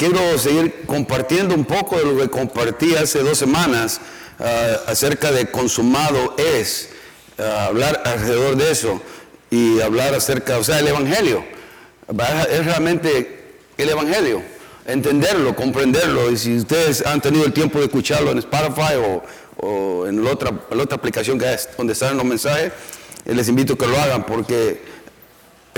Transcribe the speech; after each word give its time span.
Quiero 0.00 0.38
seguir 0.38 0.84
compartiendo 0.86 1.56
un 1.56 1.64
poco 1.64 1.98
de 1.98 2.04
lo 2.04 2.16
que 2.16 2.28
compartí 2.28 2.94
hace 2.94 3.18
dos 3.18 3.36
semanas 3.36 4.00
ah, 4.38 4.76
acerca 4.86 5.32
de 5.32 5.50
consumado 5.50 6.36
es, 6.38 6.90
ah, 7.36 7.66
hablar 7.66 8.00
alrededor 8.04 8.54
de 8.54 8.70
eso 8.70 9.02
y 9.50 9.80
hablar 9.80 10.14
acerca, 10.14 10.56
o 10.58 10.62
sea, 10.62 10.78
el 10.78 10.86
Evangelio. 10.86 11.44
Es 12.48 12.64
realmente 12.64 13.56
el 13.76 13.88
Evangelio, 13.88 14.40
entenderlo, 14.86 15.56
comprenderlo. 15.56 16.30
Y 16.30 16.36
si 16.36 16.58
ustedes 16.58 17.04
han 17.04 17.20
tenido 17.20 17.44
el 17.44 17.52
tiempo 17.52 17.80
de 17.80 17.86
escucharlo 17.86 18.30
en 18.30 18.38
Spotify 18.38 18.94
o, 19.60 20.06
en, 20.06 20.22
la 20.22 20.30
otra, 20.30 20.52
la 20.70 20.84
otra 20.84 20.96
aplicación 20.96 21.40
que 21.40 21.54
es 21.54 21.70
donde 21.76 21.96
salen 21.96 22.18
los 22.18 22.26
mensajes, 22.26 22.70
eh, 23.24 23.34
les 23.34 23.48
invito 23.48 23.72
a 23.72 23.76
que 23.76 23.88
lo 23.88 23.98
hagan 23.98 24.24
porque 24.24 24.80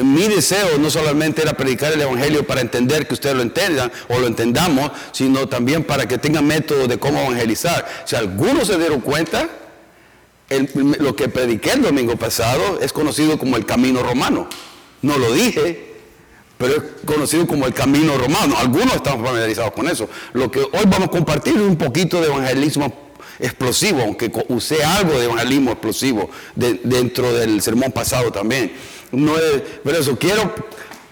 mi 0.02 0.28
deseo 0.28 0.78
no 0.78 0.90
solamente 0.90 1.42
era 1.42 1.54
predicar 1.54 1.92
el 1.92 2.00
Evangelio 2.00 2.46
para 2.46 2.60
entender 2.60 3.06
que 3.06 3.14
ustedes 3.14 3.36
lo 3.36 3.42
entiendan 3.42 3.90
o 4.08 4.18
lo 4.18 4.26
entendamos, 4.26 4.90
sino 5.12 5.48
también 5.48 5.84
para 5.84 6.06
que 6.06 6.18
tengan 6.18 6.46
método 6.46 6.86
de 6.86 6.98
cómo 6.98 7.20
evangelizar. 7.20 7.86
Si 8.04 8.16
algunos 8.16 8.68
se 8.68 8.78
dieron 8.78 9.00
cuenta, 9.00 9.48
lo 10.98 11.14
que 11.14 11.28
prediqué 11.28 11.72
el 11.72 11.82
domingo 11.82 12.16
pasado 12.16 12.80
es 12.80 12.92
conocido 12.92 13.38
como 13.38 13.56
el 13.56 13.64
camino 13.64 14.02
romano. 14.02 14.48
No 15.02 15.16
lo 15.16 15.32
dije, 15.32 15.94
pero 16.58 16.76
es 16.76 16.82
conocido 17.06 17.46
como 17.46 17.66
el 17.66 17.72
camino 17.72 18.18
romano. 18.18 18.56
Algunos 18.58 18.94
estamos 18.94 19.24
familiarizados 19.26 19.72
con 19.72 19.88
eso. 19.88 20.08
Lo 20.32 20.50
que 20.50 20.60
hoy 20.60 20.84
vamos 20.86 21.04
a 21.04 21.08
compartir 21.08 21.54
es 21.54 21.62
un 21.62 21.76
poquito 21.76 22.20
de 22.20 22.26
evangelismo 22.26 23.10
explosivo, 23.38 24.02
aunque 24.02 24.30
usé 24.48 24.84
algo 24.84 25.18
de 25.18 25.24
evangelismo 25.24 25.70
explosivo 25.70 26.30
dentro 26.54 27.32
del 27.32 27.62
sermón 27.62 27.92
pasado 27.92 28.30
también. 28.30 28.72
No 29.12 29.36
eso, 29.36 30.18
quiero 30.18 30.54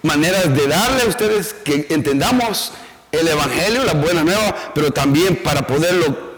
maneras 0.02 0.54
de 0.54 0.66
darle 0.66 1.02
a 1.02 1.06
ustedes 1.06 1.54
que 1.64 1.86
entendamos 1.90 2.72
el 3.10 3.26
Evangelio, 3.26 3.84
las 3.84 4.00
buenas 4.00 4.24
nuevas, 4.24 4.54
pero 4.74 4.90
también 4.90 5.36
para 5.36 5.66
poderlo 5.66 6.28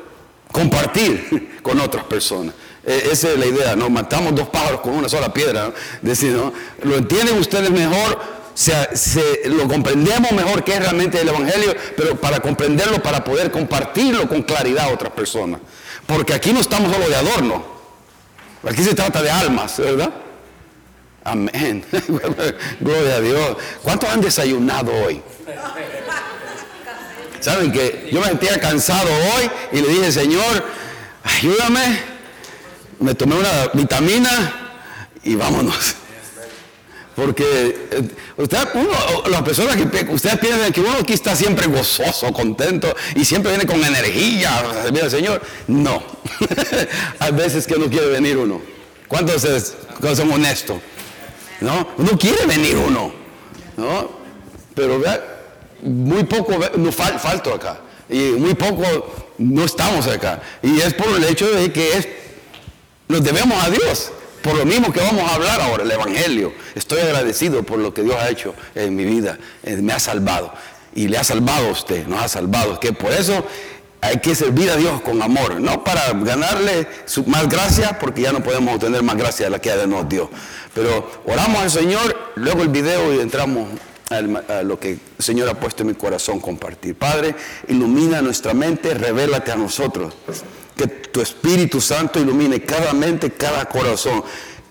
compartir 0.52 1.59
con 1.62 1.80
otras 1.80 2.04
personas. 2.04 2.54
E, 2.85 3.10
esa 3.12 3.30
es 3.30 3.38
la 3.38 3.46
idea, 3.46 3.76
¿no? 3.76 3.90
Matamos 3.90 4.35
dos 4.35 4.48
pájaros 4.48 4.80
con 4.80 4.95
una 4.95 5.09
sola 5.09 5.32
piedra, 5.32 5.73
Decir, 6.01 6.32
¿no? 6.32 6.52
Lo 6.82 6.96
entienden 6.96 7.38
ustedes 7.38 7.70
mejor, 7.70 8.18
se, 8.54 9.42
lo 9.46 9.68
comprendemos 9.68 10.32
mejor 10.32 10.65
que 10.65 10.74
es 10.74 10.80
realmente 10.80 11.20
el 11.20 11.29
Evangelio, 11.29 11.74
pero 11.96 12.16
para 12.16 12.40
comprenderlo, 12.40 13.02
para 13.02 13.23
poder 13.23 13.51
compartirlo 13.51 14.29
con 14.29 14.42
claridad 14.42 14.87
a 14.87 14.95
otras 14.95 15.13
personas. 15.13 15.60
Porque 16.07 16.35
aquí 16.35 16.52
no 16.52 16.60
estamos 16.60 16.92
solo 16.92 17.09
de 17.09 17.16
adorno, 17.16 17.65
aquí 18.65 18.82
se 18.82 18.95
trata 18.95 19.23
de 19.23 19.30
almas, 19.30 19.79
¿verdad? 19.79 20.10
Amén. 21.24 21.85
Gloria 22.80 23.16
a 23.16 23.21
Dios. 23.21 23.57
¿Cuántos 23.82 24.09
han 24.09 24.21
desayunado 24.21 24.93
hoy? 25.04 25.23
Saben 27.40 27.73
que 27.73 28.10
yo 28.13 28.21
me 28.21 28.26
sentía 28.26 28.60
cansado 28.60 29.09
hoy 29.09 29.51
y 29.73 29.80
le 29.80 29.88
dije, 29.88 30.13
Señor, 30.13 30.65
ayúdame. 31.24 32.01
Me 32.98 33.15
tomé 33.15 33.37
una 33.37 33.68
vitamina 33.73 34.71
y 35.24 35.35
vámonos. 35.35 35.95
Porque 37.16 37.45
eh, 37.91 38.02
usted, 38.37 38.59
las 39.30 39.43
personas 39.43 39.76
que 39.76 39.85
ustedes 40.13 40.38
piensan 40.38 40.73
que 40.73 40.80
uno 40.80 40.93
aquí 41.01 41.13
está 41.13 41.35
siempre 41.35 41.66
gozoso, 41.66 42.32
contento 42.32 42.95
y 43.15 43.24
siempre 43.24 43.51
viene 43.52 43.66
con 43.66 43.82
energía 43.85 44.63
mira 44.93 45.10
Señor. 45.10 45.43
No. 45.66 46.02
Hay 47.18 47.32
veces 47.32 47.66
que 47.66 47.76
no 47.79 47.88
quiere 47.91 48.07
venir 48.07 48.37
uno. 48.37 48.63
¿Cuántos 49.09 49.43
son 49.43 50.32
honestos? 50.32 50.80
¿No? 51.61 51.89
No 51.99 52.19
quiere 52.19 52.47
venir 52.47 52.77
uno, 52.77 53.13
¿no? 53.77 54.11
Pero 54.75 54.99
vea, 54.99 55.23
muy 55.83 56.25
poco 56.25 56.59
no 56.77 56.93
falto 56.93 57.55
acá 57.55 57.80
y 58.11 58.33
muy 58.33 58.55
poco 58.55 58.85
no 59.39 59.65
estamos 59.65 60.07
acá. 60.07 60.43
Y 60.63 60.81
es 60.81 60.93
por 60.95 61.09
el 61.09 61.25
hecho 61.25 61.51
de 61.51 61.73
que 61.73 61.97
es, 61.97 62.09
nos 63.09 63.23
debemos 63.23 63.63
a 63.63 63.71
Dios. 63.71 64.12
Por 64.43 64.56
lo 64.56 64.65
mismo 64.65 64.91
que 64.91 65.00
vamos 65.00 65.31
a 65.31 65.34
hablar 65.34 65.60
ahora, 65.60 65.84
el 65.84 65.91
Evangelio. 65.91 66.53
Estoy 66.75 67.00
agradecido 67.00 67.62
por 67.62 67.78
lo 67.78 67.93
que 67.93 68.03
Dios 68.03 68.16
ha 68.16 68.31
hecho 68.31 68.54
en 68.75 68.97
mi 68.97 69.04
vida. 69.04 69.38
Eh, 69.62 69.76
me 69.76 69.93
ha 69.93 70.00
salvado. 70.00 70.53
Y 70.94 71.09
le 71.09 71.19
ha 71.19 71.25
salvado 71.25 71.69
a 71.69 71.70
usted, 71.70 72.06
nos 72.06 72.22
ha 72.22 72.28
salvado. 72.28 72.81
Que 72.81 72.93
por 72.93 73.12
eso 73.12 73.44
hay 74.00 74.19
que 74.19 74.34
servir 74.34 74.70
a 74.70 74.76
Dios 74.76 75.03
con 75.03 75.20
amor, 75.22 75.60
no 75.60 75.84
para 75.84 76.10
ganarle 76.15 76.88
más 77.26 77.49
gracia, 77.49 77.99
porque 77.99 78.22
ya 78.22 78.32
no 78.32 78.43
podemos 78.43 78.75
obtener 78.75 79.03
más 79.03 79.16
gracia 79.16 79.47
de 79.47 79.50
la 79.50 79.60
que 79.60 79.70
de 79.70 79.87
nos 79.87 80.09
Dios. 80.09 80.28
Pero 80.75 81.10
oramos 81.25 81.62
al 81.62 81.70
Señor, 81.70 82.32
luego 82.36 82.62
el 82.62 82.69
video 82.69 83.14
y 83.14 83.20
entramos 83.20 83.69
a 84.10 84.62
lo 84.62 84.78
que 84.78 84.91
el 84.91 85.00
Señor 85.19 85.48
ha 85.48 85.54
puesto 85.54 85.82
en 85.82 85.88
mi 85.88 85.94
corazón 85.94 86.41
compartir. 86.41 86.97
Padre, 86.97 87.34
ilumina 87.69 88.20
nuestra 88.20 88.54
mente, 88.54 88.94
revélate 88.94 89.53
a 89.53 89.56
nosotros. 89.56 90.14
Que 90.76 90.86
tu 90.86 91.20
Espíritu 91.20 91.81
Santo 91.81 92.19
ilumine 92.19 92.62
cada 92.62 92.92
mente, 92.92 93.31
cada 93.32 93.66
corazón. 93.66 94.25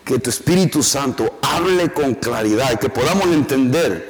Que 0.04 0.20
tu 0.20 0.30
Espíritu 0.30 0.84
Santo 0.84 1.40
hable 1.42 1.94
con 1.94 2.16
claridad 2.16 2.80
que 2.80 2.90
podamos 2.90 3.28
entender, 3.28 4.10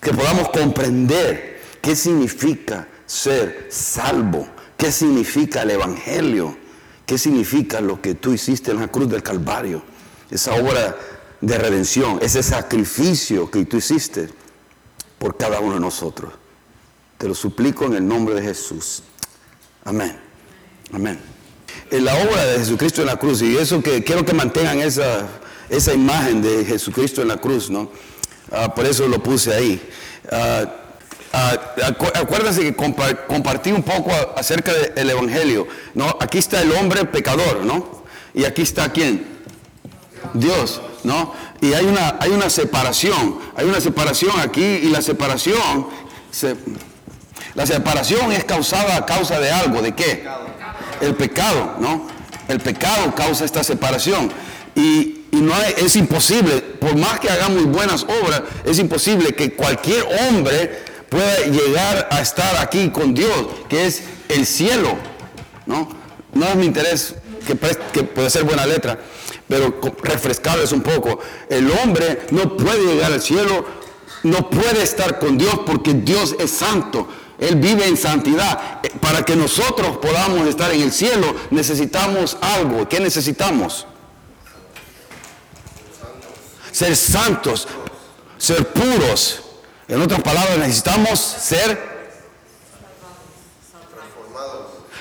que 0.00 0.12
podamos 0.12 0.50
comprender 0.50 1.60
qué 1.80 1.96
significa 1.96 2.86
ser 3.06 3.66
salvo. 3.70 4.46
¿Qué 4.76 4.92
significa 4.92 5.62
el 5.62 5.70
Evangelio? 5.70 6.56
¿Qué 7.04 7.18
significa 7.18 7.80
lo 7.80 8.00
que 8.00 8.14
tú 8.14 8.32
hiciste 8.32 8.70
en 8.70 8.78
la 8.78 8.88
cruz 8.88 9.08
del 9.08 9.24
Calvario? 9.24 9.82
Esa 10.30 10.54
obra 10.54 10.96
de 11.40 11.58
redención, 11.58 12.18
ese 12.22 12.42
sacrificio 12.42 13.50
que 13.50 13.64
tú 13.64 13.78
hiciste 13.78 14.28
por 15.18 15.36
cada 15.36 15.60
uno 15.60 15.74
de 15.74 15.80
nosotros. 15.80 16.32
Te 17.16 17.28
lo 17.28 17.34
suplico 17.34 17.86
en 17.86 17.94
el 17.94 18.06
nombre 18.06 18.34
de 18.34 18.42
Jesús. 18.42 19.02
Amén. 19.84 20.18
Amén. 20.92 21.18
En 21.90 22.04
la 22.04 22.14
obra 22.14 22.44
de 22.44 22.58
Jesucristo 22.58 23.00
en 23.00 23.08
la 23.08 23.16
cruz, 23.16 23.42
y 23.42 23.56
eso 23.56 23.82
que 23.82 24.04
quiero 24.04 24.24
que 24.24 24.34
mantengan 24.34 24.78
esa, 24.80 25.26
esa 25.68 25.92
imagen 25.92 26.42
de 26.42 26.64
Jesucristo 26.64 27.22
en 27.22 27.28
la 27.28 27.38
cruz, 27.38 27.70
¿no? 27.70 27.90
Ah, 28.52 28.74
por 28.74 28.86
eso 28.86 29.08
lo 29.08 29.22
puse 29.22 29.52
ahí. 29.52 29.88
Ah, 30.30 30.64
Ah, 31.32 31.58
acuérdense 32.14 32.62
que 32.62 32.74
compartí 32.74 33.70
un 33.70 33.82
poco 33.82 34.10
acerca 34.36 34.72
del 34.72 35.10
Evangelio. 35.10 35.66
¿no? 35.94 36.16
Aquí 36.20 36.38
está 36.38 36.62
el 36.62 36.72
hombre 36.72 37.04
pecador, 37.04 37.64
¿no? 37.64 38.02
Y 38.34 38.44
aquí 38.44 38.62
está 38.62 38.90
quién? 38.92 39.37
Dios, 40.34 40.80
¿no? 41.04 41.32
Y 41.60 41.72
hay 41.72 41.86
una, 41.86 42.16
hay 42.20 42.30
una 42.30 42.50
separación, 42.50 43.38
hay 43.56 43.66
una 43.66 43.80
separación 43.80 44.38
aquí 44.40 44.64
y 44.64 44.90
la 44.90 45.02
separación, 45.02 45.86
la 47.54 47.66
separación 47.66 48.32
es 48.32 48.44
causada 48.44 48.96
a 48.96 49.06
causa 49.06 49.40
de 49.40 49.50
algo, 49.50 49.82
¿de 49.82 49.94
qué? 49.94 50.24
El 51.00 51.14
pecado, 51.14 51.76
¿no? 51.80 52.06
El 52.48 52.60
pecado 52.60 53.14
causa 53.14 53.44
esta 53.44 53.62
separación. 53.62 54.30
Y, 54.74 55.14
no 55.30 55.52
es 55.76 55.94
imposible, 55.94 56.60
por 56.80 56.96
más 56.96 57.20
que 57.20 57.28
hagamos 57.28 57.66
buenas 57.66 58.04
obras, 58.04 58.42
es 58.64 58.78
imposible 58.78 59.34
que 59.34 59.52
cualquier 59.52 60.04
hombre 60.20 60.82
pueda 61.08 61.46
llegar 61.46 62.08
a 62.10 62.20
estar 62.20 62.56
aquí 62.56 62.88
con 62.88 63.14
Dios, 63.14 63.46
que 63.68 63.86
es 63.86 64.02
el 64.28 64.46
cielo. 64.46 64.96
No, 65.66 65.88
no 66.32 66.46
es 66.46 66.56
mi 66.56 66.64
interés, 66.64 67.14
que, 67.56 68.02
puede 68.04 68.30
ser 68.30 68.44
buena 68.44 68.66
letra, 68.66 68.98
pero 69.48 69.80
refrescarles 70.02 70.72
un 70.72 70.82
poco. 70.82 71.18
El 71.48 71.70
hombre 71.70 72.26
no 72.30 72.56
puede 72.56 72.84
llegar 72.84 73.12
al 73.12 73.22
cielo, 73.22 73.64
no 74.22 74.50
puede 74.50 74.82
estar 74.82 75.18
con 75.18 75.38
Dios 75.38 75.60
porque 75.64 75.94
Dios 75.94 76.36
es 76.38 76.50
santo. 76.50 77.08
Él 77.38 77.56
vive 77.56 77.86
en 77.86 77.96
santidad. 77.96 78.80
Eh, 78.82 78.90
para 79.00 79.24
que 79.24 79.36
nosotros 79.36 79.98
podamos 79.98 80.46
estar 80.48 80.72
en 80.72 80.82
el 80.82 80.92
cielo 80.92 81.34
necesitamos 81.50 82.36
algo. 82.40 82.88
¿Qué 82.88 83.00
necesitamos? 83.00 83.86
Ser 86.72 86.96
santos, 86.96 87.68
ser 88.36 88.66
puros. 88.68 89.42
En 89.86 90.02
otras 90.02 90.20
palabras, 90.20 90.58
necesitamos 90.58 91.18
ser 91.18 91.98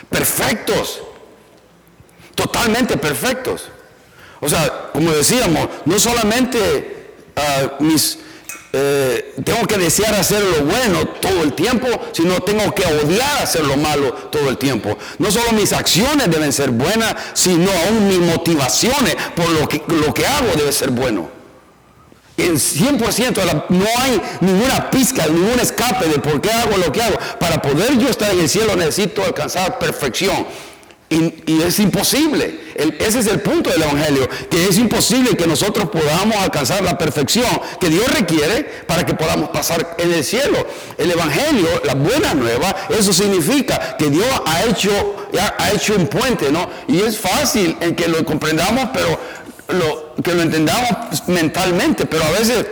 perfectos, 0.10 1.02
totalmente 2.38 2.96
perfectos. 2.96 3.64
O 4.40 4.48
sea, 4.48 4.92
como 4.94 5.12
decíamos, 5.12 5.68
no 5.86 6.00
solamente 6.00 7.16
ah, 7.36 7.74
mis, 7.80 8.20
eh, 8.72 9.34
tengo 9.44 9.66
que 9.66 9.78
desear 9.78 10.14
hacer 10.14 10.44
lo 10.44 10.66
bueno 10.66 11.08
todo 11.20 11.42
el 11.42 11.54
tiempo, 11.54 11.88
sino 12.12 12.40
tengo 12.42 12.74
que 12.76 12.86
odiar 12.86 13.42
hacer 13.42 13.66
lo 13.66 13.76
malo 13.76 14.14
todo 14.14 14.50
el 14.50 14.58
tiempo. 14.58 14.96
No 15.18 15.32
solo 15.32 15.52
mis 15.54 15.74
acciones 15.74 16.30
deben 16.30 16.54
ser 16.54 16.70
buenas, 16.70 17.16
sino 17.34 17.72
aún 17.72 18.08
mis 18.08 18.20
motivaciones 18.20 19.16
por 19.36 19.50
lo 19.50 19.68
que, 19.68 19.82
lo 19.88 20.14
que 20.14 20.28
hago 20.28 20.56
debe 20.56 20.72
ser 20.72 20.92
bueno. 20.92 21.30
En 22.38 22.54
100% 22.54 23.66
no 23.70 23.86
hay 23.98 24.22
ninguna 24.42 24.92
pizca, 24.92 25.26
ningún 25.26 25.60
escape 25.60 26.08
de 26.08 26.20
por 26.20 26.40
qué 26.40 26.52
hago 26.52 26.78
lo 26.78 26.92
que 26.92 27.02
hago. 27.02 27.18
Para 27.40 27.60
poder 27.60 27.98
yo 27.98 28.10
estar 28.10 28.32
en 28.32 28.42
el 28.42 28.50
cielo 28.50 28.76
necesito 28.76 29.24
alcanzar 29.24 29.80
perfección. 29.80 30.46
Y, 31.10 31.62
es 31.62 31.80
imposible. 31.80 32.60
ese 32.76 33.20
es 33.20 33.28
el 33.28 33.40
punto 33.40 33.70
del 33.70 33.82
Evangelio, 33.82 34.28
que 34.50 34.66
es 34.68 34.78
imposible 34.78 35.38
que 35.38 35.48
nosotros 35.48 35.90
podamos 35.90 36.36
alcanzar 36.36 36.84
la 36.84 36.98
perfección 36.98 37.48
que 37.80 37.90
Dios 37.90 38.08
requiere 38.14 38.64
para 38.86 39.06
que 39.06 39.14
podamos 39.14 39.50
pasar 39.50 39.96
en 40.00 40.14
el 40.14 40.24
cielo. 40.24 40.68
El 40.98 41.12
Evangelio, 41.12 41.68
la 41.86 41.94
buena 41.94 42.34
nueva, 42.34 42.76
eso 42.90 43.14
significa 43.14 43.96
que 43.98 44.10
Dios 44.10 44.28
ha 44.46 44.66
hecho, 44.66 44.92
ha 45.58 45.72
hecho 45.72 45.96
un 45.96 46.08
puente, 46.08 46.52
¿no? 46.52 46.70
Y 46.90 47.00
es 47.00 47.18
fácil 47.18 47.78
en 47.80 47.96
que 47.96 48.10
lo 48.10 48.26
comprendamos, 48.26 48.90
pero 48.94 49.18
lo, 49.70 50.16
que 50.22 50.34
lo 50.34 50.42
entendamos 50.42 51.28
mentalmente, 51.28 52.06
pero 52.06 52.26
a 52.26 52.32
veces 52.32 52.66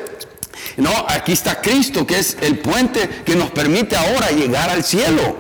no, 0.78 0.92
aquí 1.08 1.32
está 1.32 1.62
Cristo, 1.62 2.06
que 2.06 2.20
es 2.20 2.38
el 2.42 2.60
puente 2.60 3.08
que 3.26 3.36
nos 3.36 3.52
permite 3.52 3.96
ahora 3.96 4.32
llegar 4.32 4.70
al 4.70 4.84
cielo. 4.84 5.38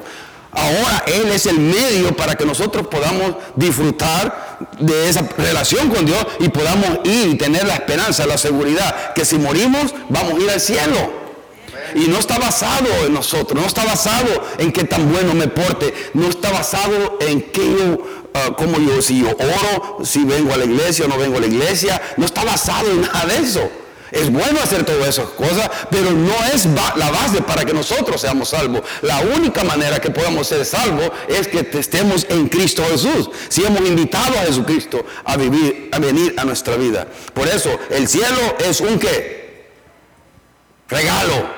Ahora 0.56 1.04
Él 1.08 1.30
es 1.32 1.46
el 1.46 1.60
medio 1.60 2.16
para 2.16 2.36
que 2.36 2.46
nosotros 2.46 2.88
podamos 2.88 3.36
disfrutar 3.56 4.58
de 4.80 5.10
esa 5.10 5.28
relación 5.38 5.90
con 5.90 6.06
Dios 6.06 6.26
y 6.40 6.50
podamos 6.50 7.00
ir 7.04 7.28
y 7.28 7.36
tener 7.36 7.66
la 7.68 7.76
esperanza, 7.76 8.26
la 8.26 8.38
seguridad, 8.38 9.14
que 9.14 9.26
si 9.26 9.38
morimos 9.38 9.94
vamos 10.10 10.34
a 10.34 10.44
ir 10.44 10.50
al 10.50 10.62
cielo. 10.62 11.26
Y 11.94 12.08
no 12.08 12.18
está 12.18 12.40
basado 12.40 12.88
en 13.06 13.14
nosotros, 13.14 13.60
no 13.60 13.68
está 13.68 13.86
basado 13.86 14.28
en 14.58 14.72
qué 14.72 14.86
tan 14.86 15.12
bueno 15.12 15.34
me 15.34 15.48
porte, 15.48 15.94
no 16.14 16.28
está 16.28 16.52
basado 16.52 17.18
en 17.22 17.42
qué 17.42 17.62
yo, 17.62 17.94
uh, 17.94 18.54
como 18.56 18.80
yo, 18.80 19.02
si 19.02 19.22
yo 19.22 19.30
oro, 19.30 20.04
si 20.04 20.24
vengo 20.24 20.54
a 20.54 20.58
la 20.58 20.66
iglesia 20.66 21.06
o 21.06 21.08
no 21.08 21.18
vengo 21.18 21.38
a 21.38 21.42
la 21.42 21.48
iglesia, 21.48 22.02
no 22.18 22.26
está 22.26 22.44
basado 22.44 22.92
en 22.92 23.02
nada 23.02 23.26
de 23.26 23.38
eso. 23.38 23.70
Es 24.16 24.32
bueno 24.32 24.62
hacer 24.64 24.86
todas 24.86 25.10
esas 25.10 25.28
cosas, 25.28 25.70
pero 25.92 26.12
no 26.12 26.34
es 26.54 26.66
la 26.66 27.12
base 27.12 27.42
para 27.42 27.66
que 27.66 27.74
nosotros 27.74 28.22
seamos 28.22 28.48
salvos. 28.48 28.82
La 29.02 29.20
única 29.20 29.66
manera 29.66 30.00
que 30.00 30.10
podamos 30.10 30.48
ser 30.48 30.66
salvos 30.66 31.12
es 31.28 31.50
que 31.50 31.68
estemos 31.78 32.26
en 32.30 32.48
Cristo 32.48 32.82
Jesús. 32.90 33.30
Si 33.50 33.66
hemos 33.66 33.82
invitado 33.82 34.40
a 34.40 34.44
Jesucristo 34.44 35.06
a 35.26 35.36
vivir, 35.36 35.90
a 35.92 36.00
venir 36.00 36.34
a 36.38 36.46
nuestra 36.46 36.78
vida. 36.78 37.06
Por 37.34 37.50
eso, 37.50 37.78
el 37.90 38.08
cielo 38.08 38.56
es 38.66 38.80
un 38.80 38.98
qué? 39.00 39.68
Regalo. 40.88 41.50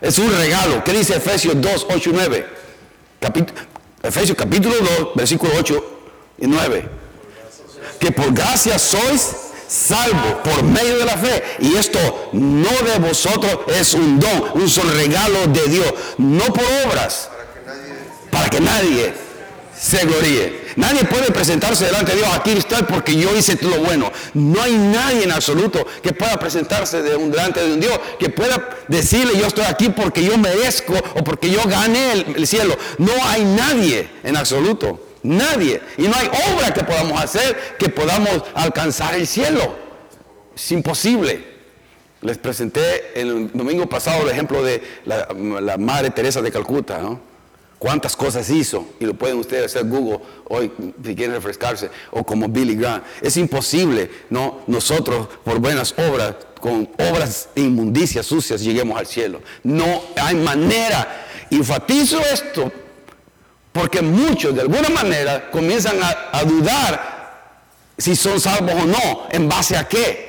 Es 0.00 0.18
un 0.18 0.34
regalo. 0.38 0.82
¿Qué 0.82 0.92
dice 0.92 1.16
Efesios 1.16 1.60
2, 1.60 1.86
8 1.90 2.10
y 2.10 2.12
9? 2.14 2.46
Efesios 4.02 4.38
capítulo 4.38 4.74
2, 5.00 5.10
versículo 5.16 5.52
8 5.58 5.98
y 6.38 6.46
9. 6.46 6.88
Que 8.00 8.10
por 8.10 8.32
gracia 8.32 8.78
sois 8.78 9.47
salvo 9.68 10.42
por 10.42 10.62
medio 10.64 10.98
de 10.98 11.04
la 11.04 11.16
fe. 11.16 11.44
Y 11.60 11.76
esto 11.76 12.30
no 12.32 12.70
de 12.70 12.98
vosotros 12.98 13.58
es 13.68 13.94
un 13.94 14.18
don, 14.18 14.50
un 14.54 14.68
solo 14.68 14.92
regalo 14.92 15.46
de 15.46 15.68
Dios, 15.68 15.94
no 16.16 16.44
por 16.46 16.64
obras, 16.86 17.30
para 18.30 18.48
que 18.48 18.60
nadie 18.60 19.14
se 19.78 20.04
gloríe. 20.04 20.68
Nadie 20.76 21.04
puede 21.04 21.32
presentarse 21.32 21.86
delante 21.86 22.12
de 22.12 22.18
Dios, 22.18 22.30
aquí 22.32 22.52
está 22.52 22.86
porque 22.86 23.16
yo 23.16 23.36
hice 23.36 23.56
todo 23.56 23.70
lo 23.70 23.82
bueno. 23.82 24.12
No 24.34 24.62
hay 24.62 24.72
nadie 24.76 25.24
en 25.24 25.32
absoluto 25.32 25.84
que 26.02 26.12
pueda 26.12 26.36
presentarse 26.38 27.02
de 27.02 27.16
un, 27.16 27.30
delante 27.30 27.60
de 27.60 27.72
un 27.72 27.80
Dios, 27.80 27.98
que 28.18 28.28
pueda 28.28 28.68
decirle 28.86 29.38
yo 29.38 29.46
estoy 29.46 29.64
aquí 29.64 29.88
porque 29.88 30.24
yo 30.24 30.38
merezco 30.38 30.94
o 31.14 31.24
porque 31.24 31.50
yo 31.50 31.64
gané 31.66 32.12
el 32.12 32.46
cielo. 32.46 32.76
No 32.98 33.12
hay 33.24 33.44
nadie 33.44 34.08
en 34.22 34.36
absoluto. 34.36 35.07
Nadie. 35.28 35.82
Y 35.98 36.08
no 36.08 36.14
hay 36.16 36.26
obra 36.54 36.72
que 36.72 36.82
podamos 36.82 37.22
hacer 37.22 37.76
que 37.78 37.90
podamos 37.90 38.44
alcanzar 38.54 39.14
el 39.14 39.26
cielo. 39.26 39.76
Es 40.56 40.72
imposible. 40.72 41.58
Les 42.22 42.38
presenté 42.38 43.12
el 43.20 43.52
domingo 43.52 43.86
pasado 43.86 44.22
el 44.22 44.30
ejemplo 44.30 44.62
de 44.62 44.82
la, 45.04 45.76
Madre 45.78 46.10
Teresa 46.10 46.40
de 46.40 46.50
Calcuta, 46.50 46.98
¿no? 46.98 47.20
Cuántas 47.78 48.16
cosas 48.16 48.48
hizo, 48.50 48.86
y 48.98 49.04
lo 49.04 49.14
pueden 49.14 49.38
ustedes 49.38 49.66
hacer 49.66 49.84
Google 49.84 50.18
hoy 50.48 50.72
si 51.04 51.14
quieren 51.14 51.34
refrescarse, 51.34 51.90
o 52.10 52.24
como 52.24 52.48
Billy 52.48 52.74
Graham. 52.74 53.02
Es 53.20 53.36
imposible, 53.36 54.10
¿no? 54.30 54.62
Nosotros, 54.66 55.28
por 55.44 55.60
buenas 55.60 55.94
obras, 55.96 56.34
con 56.60 56.88
obras 56.98 57.50
inmundicias 57.54 58.26
sucias, 58.26 58.62
lleguemos 58.62 58.98
al 58.98 59.06
cielo. 59.06 59.42
No 59.62 60.02
hay 60.16 60.34
manera. 60.36 61.26
Enfatizo 61.50 62.18
esto 62.20 62.72
porque 63.78 64.02
muchos 64.02 64.56
de 64.56 64.62
alguna 64.62 64.88
manera 64.88 65.50
comienzan 65.52 65.98
a, 66.02 66.42
dudar 66.42 67.54
si 67.96 68.16
son 68.16 68.40
salvos 68.40 68.74
o 68.74 68.86
no, 68.86 69.28
en 69.30 69.48
base 69.48 69.76
a 69.76 69.86
qué. 69.86 70.26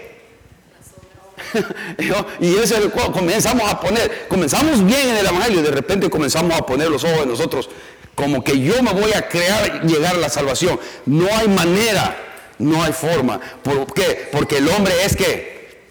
y 2.39 2.49
eso 2.49 2.77
es 2.77 2.83
el 2.83 2.91
cual 2.91 3.11
comenzamos 3.11 3.67
a 3.67 3.79
poner, 3.79 4.27
comenzamos 4.27 4.85
bien 4.85 5.09
en 5.09 5.17
el 5.17 5.25
Evangelio 5.25 5.61
y 5.61 5.63
de 5.63 5.71
repente 5.71 6.09
comenzamos 6.11 6.55
a 6.55 6.63
poner 6.63 6.89
los 6.89 7.03
ojos 7.03 7.21
de 7.21 7.25
nosotros 7.25 7.69
como 8.13 8.43
que 8.43 8.59
yo 8.59 8.83
me 8.83 8.91
voy 8.91 9.13
a 9.13 9.27
crear 9.27 9.81
llegar 9.83 10.13
a 10.13 10.19
la 10.19 10.29
salvación. 10.29 10.79
No 11.05 11.27
hay 11.35 11.47
manera, 11.47 12.17
no 12.59 12.83
hay 12.83 12.93
forma. 12.93 13.39
¿Por 13.63 13.91
qué? 13.93 14.29
Porque 14.31 14.57
el 14.57 14.67
hombre 14.67 14.93
es 15.03 15.15
que 15.15 15.89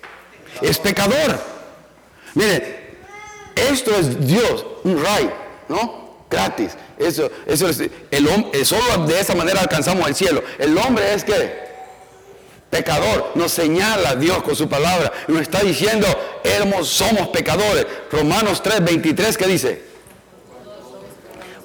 es 0.61 0.79
pecador. 0.79 1.43
Mire, 2.35 2.99
esto 3.57 3.97
es 3.97 4.25
Dios, 4.27 4.65
un 4.85 5.03
ray, 5.03 5.31
¿no? 5.69 5.98
Gratis. 6.31 6.73
Eso, 6.99 7.31
eso 7.47 7.69
es, 7.69 7.83
el 8.11 8.29
hombre, 8.29 8.65
solo 8.65 9.07
de 9.07 9.21
esa 9.21 9.35
manera 9.35 9.61
alcanzamos 9.61 10.07
el 10.09 10.15
cielo. 10.15 10.43
El 10.59 10.77
hombre 10.79 11.15
es 11.15 11.25
que 11.25 11.69
pecador, 12.71 13.33
nos 13.35 13.53
señala 13.53 14.15
Dios 14.17 14.43
con 14.43 14.55
su 14.55 14.69
palabra, 14.69 15.13
nos 15.27 15.43
está 15.43 15.61
diciendo, 15.61 16.07
somos 16.83 17.29
pecadores. 17.29 17.87
Romanos 18.11 18.63
3, 18.63 18.85
23, 18.85 19.37
¿qué 19.37 19.47
dice? 19.47 19.83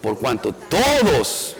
Por 0.01 0.17
cuanto 0.17 0.53
todos 0.53 1.55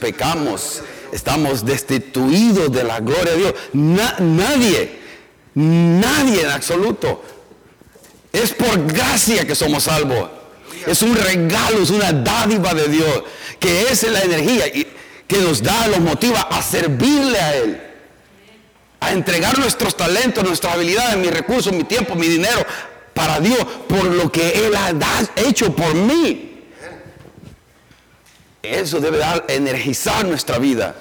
pecamos, 0.00 0.82
estamos 1.12 1.64
destituidos 1.64 2.72
de 2.72 2.84
la 2.84 3.00
gloria 3.00 3.32
de 3.32 3.38
Dios. 3.38 3.54
nadie, 3.72 5.00
nadie 5.54 6.42
en 6.42 6.50
absoluto. 6.50 7.22
Es 8.32 8.52
por 8.52 8.86
gracia 8.86 9.46
que 9.46 9.54
somos 9.54 9.84
salvos. 9.84 10.30
Es 10.86 11.02
un 11.02 11.14
regalo, 11.14 11.82
es 11.82 11.90
una 11.90 12.12
dádiva 12.12 12.74
de 12.74 12.88
Dios, 12.88 13.22
que 13.58 13.82
es 13.82 14.02
la 14.04 14.20
energía 14.22 14.64
que 15.26 15.38
nos 15.38 15.62
da, 15.62 15.86
nos 15.88 16.00
motiva 16.00 16.40
a 16.40 16.62
servirle 16.62 17.38
a 17.38 17.56
Él. 17.56 17.80
A 19.00 19.12
entregar 19.12 19.58
nuestros 19.58 19.96
talentos, 19.96 20.44
nuestras 20.44 20.74
habilidades, 20.74 21.16
mis 21.16 21.30
recursos, 21.30 21.72
mi 21.72 21.84
tiempo, 21.84 22.14
mi 22.14 22.26
dinero 22.26 22.66
para 23.14 23.40
Dios, 23.40 23.64
por 23.88 24.04
lo 24.04 24.30
que 24.30 24.66
Él 24.66 24.74
ha 24.74 24.92
hecho 25.36 25.74
por 25.74 25.94
mí. 25.94 26.64
Eso 28.62 29.00
debe 29.00 29.18
dar, 29.18 29.44
energizar 29.48 30.24
nuestra 30.26 30.58
vida. 30.58 30.94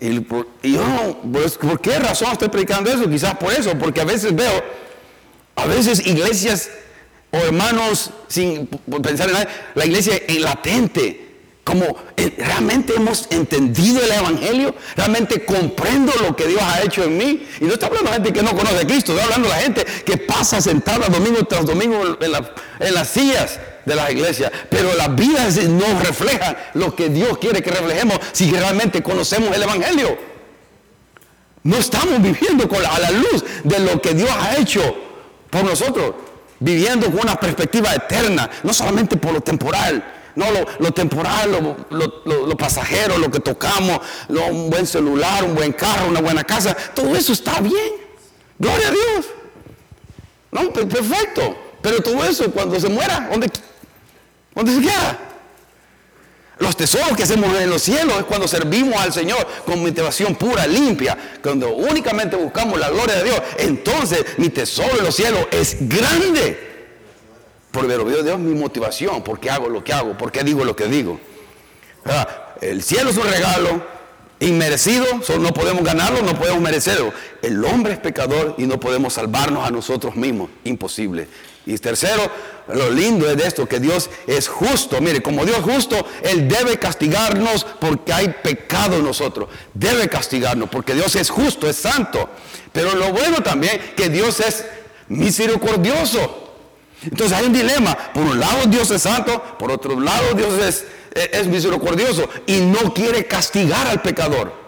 Y, 0.00 0.20
yo, 0.62 1.20
pues, 1.32 1.56
¿por 1.56 1.80
qué 1.80 1.98
razón 1.98 2.32
estoy 2.32 2.48
predicando 2.48 2.90
eso? 2.90 3.08
Quizás 3.08 3.36
por 3.36 3.52
eso, 3.52 3.78
porque 3.78 4.00
a 4.00 4.04
veces 4.04 4.34
veo, 4.34 4.64
a 5.54 5.66
veces 5.66 6.04
iglesias 6.04 6.70
o 7.32 7.38
hermanos, 7.38 8.10
sin 8.28 8.66
pensar 9.02 9.28
en 9.28 9.34
nada, 9.34 9.48
la 9.74 9.86
iglesia 9.86 10.20
en 10.28 10.42
latente, 10.42 11.32
como 11.64 11.96
eh, 12.16 12.34
realmente 12.36 12.94
hemos 12.94 13.26
entendido 13.30 14.02
el 14.02 14.12
Evangelio, 14.12 14.74
realmente 14.96 15.42
comprendo 15.42 16.12
lo 16.20 16.36
que 16.36 16.46
Dios 16.46 16.60
ha 16.60 16.82
hecho 16.82 17.04
en 17.04 17.16
mí. 17.16 17.46
Y 17.58 17.64
no 17.64 17.72
está 17.72 17.86
hablando 17.86 18.10
de 18.10 18.16
gente 18.16 18.32
que 18.34 18.42
no 18.42 18.54
conoce 18.54 18.80
a 18.80 18.86
Cristo, 18.86 19.12
está 19.12 19.24
hablando 19.24 19.48
de 19.48 19.54
la 19.54 19.60
gente 19.62 19.84
que 20.04 20.18
pasa 20.18 20.60
sentada 20.60 21.08
domingo 21.08 21.42
tras 21.44 21.64
domingo 21.64 22.18
en, 22.20 22.94
las 22.94 23.08
sillas 23.08 23.58
de 23.86 23.94
la 23.94 24.12
iglesia. 24.12 24.52
Pero 24.68 24.94
las 24.94 25.14
vidas 25.14 25.56
no 25.56 26.00
reflejan 26.00 26.54
lo 26.74 26.94
que 26.94 27.08
Dios 27.08 27.38
quiere 27.38 27.62
que 27.62 27.70
reflejemos 27.70 28.18
si 28.32 28.50
realmente 28.50 29.02
conocemos 29.02 29.56
el 29.56 29.62
Evangelio. 29.62 30.18
No 31.62 31.78
estamos 31.78 32.20
viviendo 32.20 32.68
con 32.68 32.84
a 32.84 32.98
la 32.98 33.10
luz 33.10 33.42
de 33.64 33.78
lo 33.78 34.02
que 34.02 34.12
Dios 34.12 34.30
ha 34.38 34.58
hecho 34.58 34.82
por 35.48 35.64
nosotros 35.64 36.12
viviendo 36.62 37.06
con 37.10 37.20
una 37.20 37.36
perspectiva 37.36 37.94
eterna, 37.94 38.48
no 38.62 38.72
solamente 38.72 39.16
por 39.16 39.32
lo 39.32 39.40
temporal, 39.40 40.02
no 40.34 40.46
lo, 40.78 40.92
temporal, 40.92 41.76
lo, 41.90 42.56
pasajero, 42.56 43.18
lo 43.18 43.30
que 43.30 43.40
tocamos, 43.40 44.00
un 44.28 44.70
buen 44.70 44.86
celular, 44.86 45.44
un 45.44 45.54
buen 45.54 45.72
carro, 45.72 46.08
una 46.08 46.20
buena 46.20 46.44
casa, 46.44 46.74
todo 46.94 47.14
eso 47.16 47.32
está 47.32 47.60
bien. 47.60 47.92
Gloria 48.58 48.88
a 48.88 48.90
Dios. 48.90 49.26
No, 50.52 50.72
perfecto. 50.72 51.56
Pero 51.82 52.00
todo 52.00 52.24
eso 52.24 52.50
cuando 52.52 52.78
se 52.78 52.88
muera, 52.88 53.28
¿dónde, 53.30 53.50
dónde 54.54 54.74
se 54.74 54.80
queda? 54.80 55.18
Los 56.62 56.76
tesoros 56.76 57.16
que 57.16 57.24
hacemos 57.24 57.58
en 57.60 57.68
los 57.68 57.82
cielos 57.82 58.18
es 58.18 58.24
cuando 58.24 58.46
servimos 58.46 58.94
al 58.94 59.12
Señor 59.12 59.44
con 59.66 59.82
motivación 59.82 60.36
pura, 60.36 60.64
limpia. 60.64 61.18
Cuando 61.42 61.74
únicamente 61.74 62.36
buscamos 62.36 62.78
la 62.78 62.88
gloria 62.88 63.16
de 63.16 63.24
Dios, 63.24 63.42
entonces 63.58 64.24
mi 64.38 64.48
tesoro 64.48 64.96
en 64.96 65.04
los 65.04 65.16
cielos 65.16 65.44
es 65.50 65.76
grande. 65.80 66.70
Por 67.72 67.88
ver 67.88 68.04
Dios 68.22 68.38
mi 68.38 68.54
motivación, 68.54 69.24
porque 69.24 69.50
hago 69.50 69.68
lo 69.68 69.82
que 69.82 69.92
hago, 69.92 70.16
porque 70.16 70.44
digo 70.44 70.64
lo 70.64 70.76
que 70.76 70.86
digo. 70.86 71.18
El 72.60 72.80
cielo 72.84 73.10
es 73.10 73.16
un 73.16 73.26
regalo, 73.26 73.84
inmerecido, 74.38 75.04
no 75.40 75.52
podemos 75.52 75.82
ganarlo, 75.82 76.22
no 76.22 76.38
podemos 76.38 76.60
merecerlo. 76.60 77.12
El 77.42 77.64
hombre 77.64 77.94
es 77.94 77.98
pecador 77.98 78.54
y 78.56 78.66
no 78.66 78.78
podemos 78.78 79.14
salvarnos 79.14 79.66
a 79.66 79.72
nosotros 79.72 80.14
mismos, 80.14 80.48
imposible. 80.62 81.26
Y 81.64 81.78
tercero, 81.78 82.28
lo 82.74 82.90
lindo 82.90 83.30
es 83.30 83.36
de 83.36 83.46
esto, 83.46 83.68
que 83.68 83.78
Dios 83.78 84.10
es 84.26 84.48
justo. 84.48 85.00
Mire, 85.00 85.22
como 85.22 85.44
Dios 85.44 85.58
justo, 85.62 85.96
Él 86.22 86.48
debe 86.48 86.78
castigarnos 86.78 87.64
porque 87.80 88.12
hay 88.12 88.34
pecado 88.42 88.96
en 88.96 89.04
nosotros. 89.04 89.48
Debe 89.72 90.08
castigarnos 90.08 90.68
porque 90.68 90.94
Dios 90.94 91.14
es 91.14 91.30
justo, 91.30 91.68
es 91.68 91.76
santo. 91.76 92.28
Pero 92.72 92.94
lo 92.96 93.12
bueno 93.12 93.42
también, 93.42 93.80
que 93.96 94.08
Dios 94.08 94.40
es 94.40 94.64
misericordioso. 95.08 96.54
Entonces 97.04 97.36
hay 97.36 97.46
un 97.46 97.52
dilema. 97.52 97.96
Por 98.12 98.24
un 98.24 98.40
lado 98.40 98.66
Dios 98.66 98.90
es 98.90 99.02
santo, 99.02 99.40
por 99.58 99.70
otro 99.70 99.98
lado 100.00 100.34
Dios 100.34 100.54
es, 100.60 100.84
es 101.14 101.46
misericordioso 101.46 102.28
y 102.46 102.60
no 102.60 102.92
quiere 102.92 103.26
castigar 103.26 103.86
al 103.86 104.02
pecador. 104.02 104.61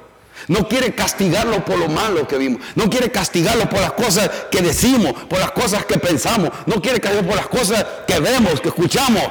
No 0.49 0.69
quiere 0.69 0.95
castigarlo 0.95 1.65
por 1.65 1.79
lo 1.79 1.89
malo 1.89 2.27
que 2.27 2.39
vimos. 2.39 2.61
No 2.75 2.91
quiere 2.91 3.11
castigarlo 3.11 3.69
por 3.69 3.81
las 3.81 3.93
cosas 3.93 4.31
que 4.51 4.61
decimos, 4.61 5.13
por 5.29 5.39
las 5.39 5.53
cosas 5.53 5.85
que 5.85 5.99
pensamos. 5.99 6.51
No 6.67 6.81
quiere 6.81 7.01
castigarlo 7.01 7.29
por 7.29 7.37
las 7.37 7.49
cosas 7.49 7.85
que 8.07 8.21
vemos, 8.21 8.61
que 8.61 8.69
escuchamos. 8.69 9.23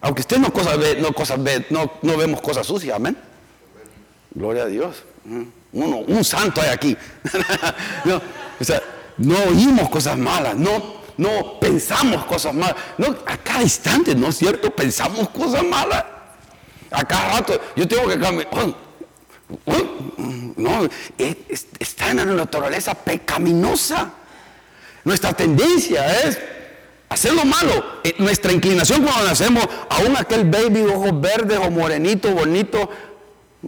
Aunque 0.00 0.20
usted 0.20 0.38
no, 0.38 0.52
cosas 0.52 0.78
ve, 0.78 0.98
no, 1.00 1.12
cosas 1.12 1.42
ve, 1.42 1.66
no, 1.70 1.92
no 2.02 2.16
vemos 2.16 2.40
cosas 2.40 2.66
sucias, 2.66 2.94
amén. 2.94 3.16
Gloria 4.32 4.64
a 4.64 4.66
Dios. 4.66 5.02
Uno, 5.72 5.96
un 5.98 6.24
santo 6.24 6.60
hay 6.60 6.68
aquí. 6.68 6.96
no, 8.04 8.20
o 8.60 8.64
sea, 8.64 8.82
no 9.16 9.36
oímos 9.48 9.88
cosas 9.88 10.18
malas, 10.18 10.56
no, 10.56 10.96
no 11.16 11.58
pensamos 11.58 12.24
cosas 12.26 12.54
malas. 12.54 12.76
No, 12.98 13.16
a 13.26 13.36
cada 13.38 13.62
instante, 13.62 14.14
¿no 14.14 14.28
es 14.28 14.36
cierto? 14.36 14.70
Pensamos 14.70 15.28
cosas 15.30 15.64
malas. 15.64 16.04
A 16.90 17.04
cada 17.04 17.32
rato, 17.38 17.60
yo 17.74 17.88
tengo 17.88 18.06
que 18.06 18.18
cambiar. 18.18 18.48
No, 20.56 20.88
está 21.78 22.10
en 22.10 22.16
la 22.16 22.24
naturaleza 22.24 22.94
pecaminosa. 22.94 24.10
Nuestra 25.04 25.34
tendencia 25.34 26.22
es 26.22 26.38
hacer 27.08 27.34
lo 27.34 27.44
malo. 27.44 28.00
Eh, 28.04 28.14
nuestra 28.18 28.52
inclinación 28.52 29.02
cuando 29.02 29.24
nacemos, 29.24 29.66
aún 29.90 30.16
aquel 30.16 30.44
baby 30.44 30.82
ojos 30.82 31.20
verdes 31.20 31.58
o 31.58 31.70
morenito, 31.70 32.30
bonito, 32.30 32.88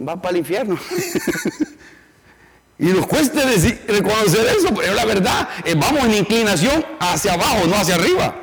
va 0.07 0.19
para 0.21 0.31
el 0.31 0.37
infierno. 0.37 0.79
y 2.79 2.85
nos 2.85 3.05
cuesta 3.05 3.45
decir, 3.45 3.83
reconocer 3.87 4.47
eso, 4.47 4.73
pero 4.75 4.93
la 4.93 5.05
verdad. 5.05 5.49
Eh, 5.63 5.75
vamos 5.77 6.05
en 6.05 6.15
inclinación 6.15 6.85
hacia 6.99 7.33
abajo, 7.33 7.67
no 7.67 7.75
hacia 7.75 7.95
arriba. 7.95 8.35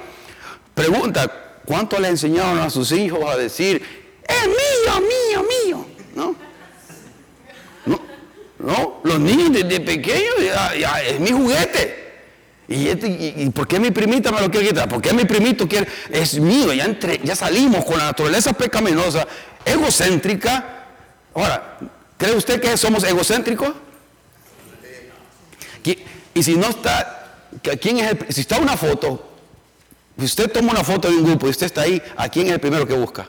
Pregunta, 0.74 1.60
¿cuánto 1.64 1.98
le 1.98 2.08
enseñaron 2.08 2.58
a 2.58 2.70
sus 2.70 2.92
hijos 2.92 3.24
a 3.28 3.36
decir, 3.36 3.82
es 4.26 4.46
mío, 4.46 5.00
mío, 5.00 5.46
mío? 5.64 5.86
¿No? 6.14 6.43
No, 8.58 9.00
los 9.02 9.18
niños 9.18 9.52
desde 9.52 9.80
pequeños 9.80 10.34
ya, 10.78 11.02
es 11.02 11.18
mi 11.20 11.30
juguete. 11.30 12.04
¿Y, 12.66 12.88
este, 12.88 13.08
y, 13.08 13.50
por 13.50 13.68
qué 13.68 13.78
mi 13.78 13.90
primita 13.90 14.32
me 14.32 14.40
lo 14.40 14.50
quiere 14.50 14.68
quitar? 14.68 14.88
¿Por 14.88 15.02
qué 15.02 15.12
mi 15.12 15.24
primito 15.24 15.68
quiere? 15.68 15.86
Es 16.10 16.38
mío, 16.38 16.72
ya, 16.72 16.84
entre, 16.84 17.20
ya 17.22 17.36
salimos 17.36 17.84
con 17.84 17.98
la 17.98 18.04
naturaleza 18.04 18.52
pecaminosa, 18.52 19.26
egocéntrica. 19.64 20.86
Ahora, 21.34 21.78
¿cree 22.16 22.34
usted 22.34 22.60
que 22.60 22.76
somos 22.76 23.04
egocéntricos? 23.04 23.74
Y 26.34 26.42
si 26.42 26.56
no 26.56 26.68
está, 26.68 27.36
¿quién 27.80 27.98
es 27.98 28.10
el, 28.10 28.26
si 28.32 28.40
está 28.40 28.58
una 28.58 28.76
foto, 28.76 29.30
si 30.18 30.24
usted 30.24 30.50
toma 30.50 30.72
una 30.72 30.82
foto 30.82 31.08
de 31.08 31.16
un 31.16 31.24
grupo 31.24 31.46
y 31.46 31.50
usted 31.50 31.66
está 31.66 31.82
ahí, 31.82 32.02
¿a 32.16 32.28
quién 32.28 32.46
es 32.48 32.54
el 32.54 32.60
primero 32.60 32.86
que 32.86 32.94
busca? 32.94 33.28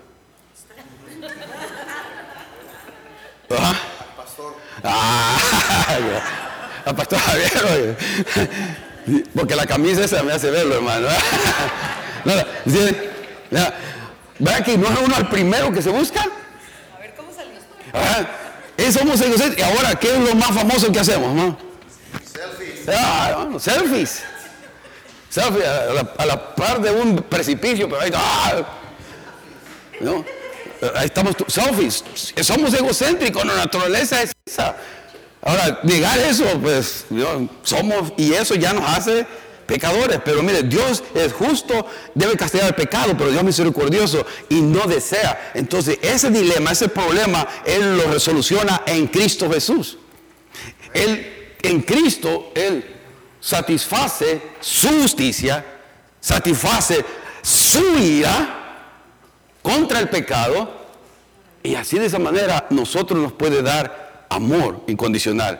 ¿Ah? 3.51 3.75
Ah, 4.84 5.38
pastor 6.96 7.20
Javier, 7.20 7.98
porque 9.36 9.56
la 9.56 9.65
camisa 9.65 10.04
esa 10.04 10.24
me 10.24 10.34
hace 10.34 10.51
verlo, 10.51 10.75
hermano. 10.75 11.08
¿Verdad 14.39 14.65
que 14.65 14.77
no 14.77 14.88
es 14.89 15.00
uno 15.00 15.18
el 15.18 15.27
primero 15.27 15.72
que 15.72 15.82
se 15.82 15.89
busca? 15.89 16.22
A 16.22 17.00
ver, 17.00 17.13
¿cómo 17.15 17.32
salió? 17.34 17.54
Ah, 17.94 18.25
somos 18.92 19.22
Y 19.58 19.62
ahora, 19.62 19.96
¿qué 19.96 20.13
es 20.13 20.20
lo 20.20 20.36
más 20.36 20.51
famoso 20.51 20.92
que 20.92 21.00
hacemos? 21.00 21.34
¿no? 21.34 21.58
Selfies. 22.24 22.89
Ah, 22.89 23.48
selfies. 23.60 24.24
Selfies 25.30 25.65
a 26.18 26.25
la, 26.25 26.56
par 26.56 26.82
de 26.82 26.92
un 26.92 27.18
precipicio, 27.18 27.89
pero 27.89 28.01
ahí, 28.01 28.12
ah, 28.13 28.63
¿no? 30.01 30.25
Estamos, 31.03 31.36
selfies. 31.48 32.03
Somos 32.41 32.74
egocéntricos, 32.74 33.46
la 33.46 33.55
naturaleza 33.55 34.22
es 34.22 34.32
esa. 34.46 34.75
Ahora, 35.41 35.79
negar 35.84 36.17
eso, 36.20 36.46
pues 36.62 37.05
somos, 37.63 38.13
y 38.17 38.34
eso 38.34 38.55
ya 38.55 38.74
nos 38.74 38.89
hace 38.89 39.27
pecadores. 39.65 40.20
Pero 40.25 40.41
mire, 40.41 40.63
Dios 40.63 41.03
es 41.13 41.34
justo, 41.34 41.86
debe 42.13 42.36
castigar 42.36 42.67
el 42.67 42.75
pecado, 42.75 43.15
pero 43.17 43.29
Dios 43.29 43.41
es 43.41 43.46
misericordioso 43.46 44.25
y 44.50 44.62
no 44.62 44.88
desea. 44.88 45.51
Entonces, 45.53 46.00
ese 46.01 46.29
dilema, 46.32 46.72
ese 46.72 46.89
problema, 46.89 47.48
Él 47.65 47.98
lo 47.98 48.12
resoluciona 48.12 48.82
en 48.86 49.08
Cristo 49.08 49.50
Jesús. 49.51 50.00
Él, 50.94 51.55
en 51.62 51.82
Cristo, 51.82 52.51
Él 52.55 52.84
satisface 53.39 54.41
su 54.60 54.88
justicia, 54.88 55.63
satisface 56.20 57.05
su 57.44 58.00
ira 58.00 58.64
contra 59.65 60.00
el 60.00 60.10
pecado 60.10 60.69
y 61.63 61.74
así 61.74 61.98
de 61.98 62.05
esa 62.05 62.19
manera 62.19 62.67
nosotros 62.69 63.19
nos 63.19 63.34
puede 63.34 63.63
dar 63.63 64.27
amor 64.29 64.84
incondicional, 64.86 65.60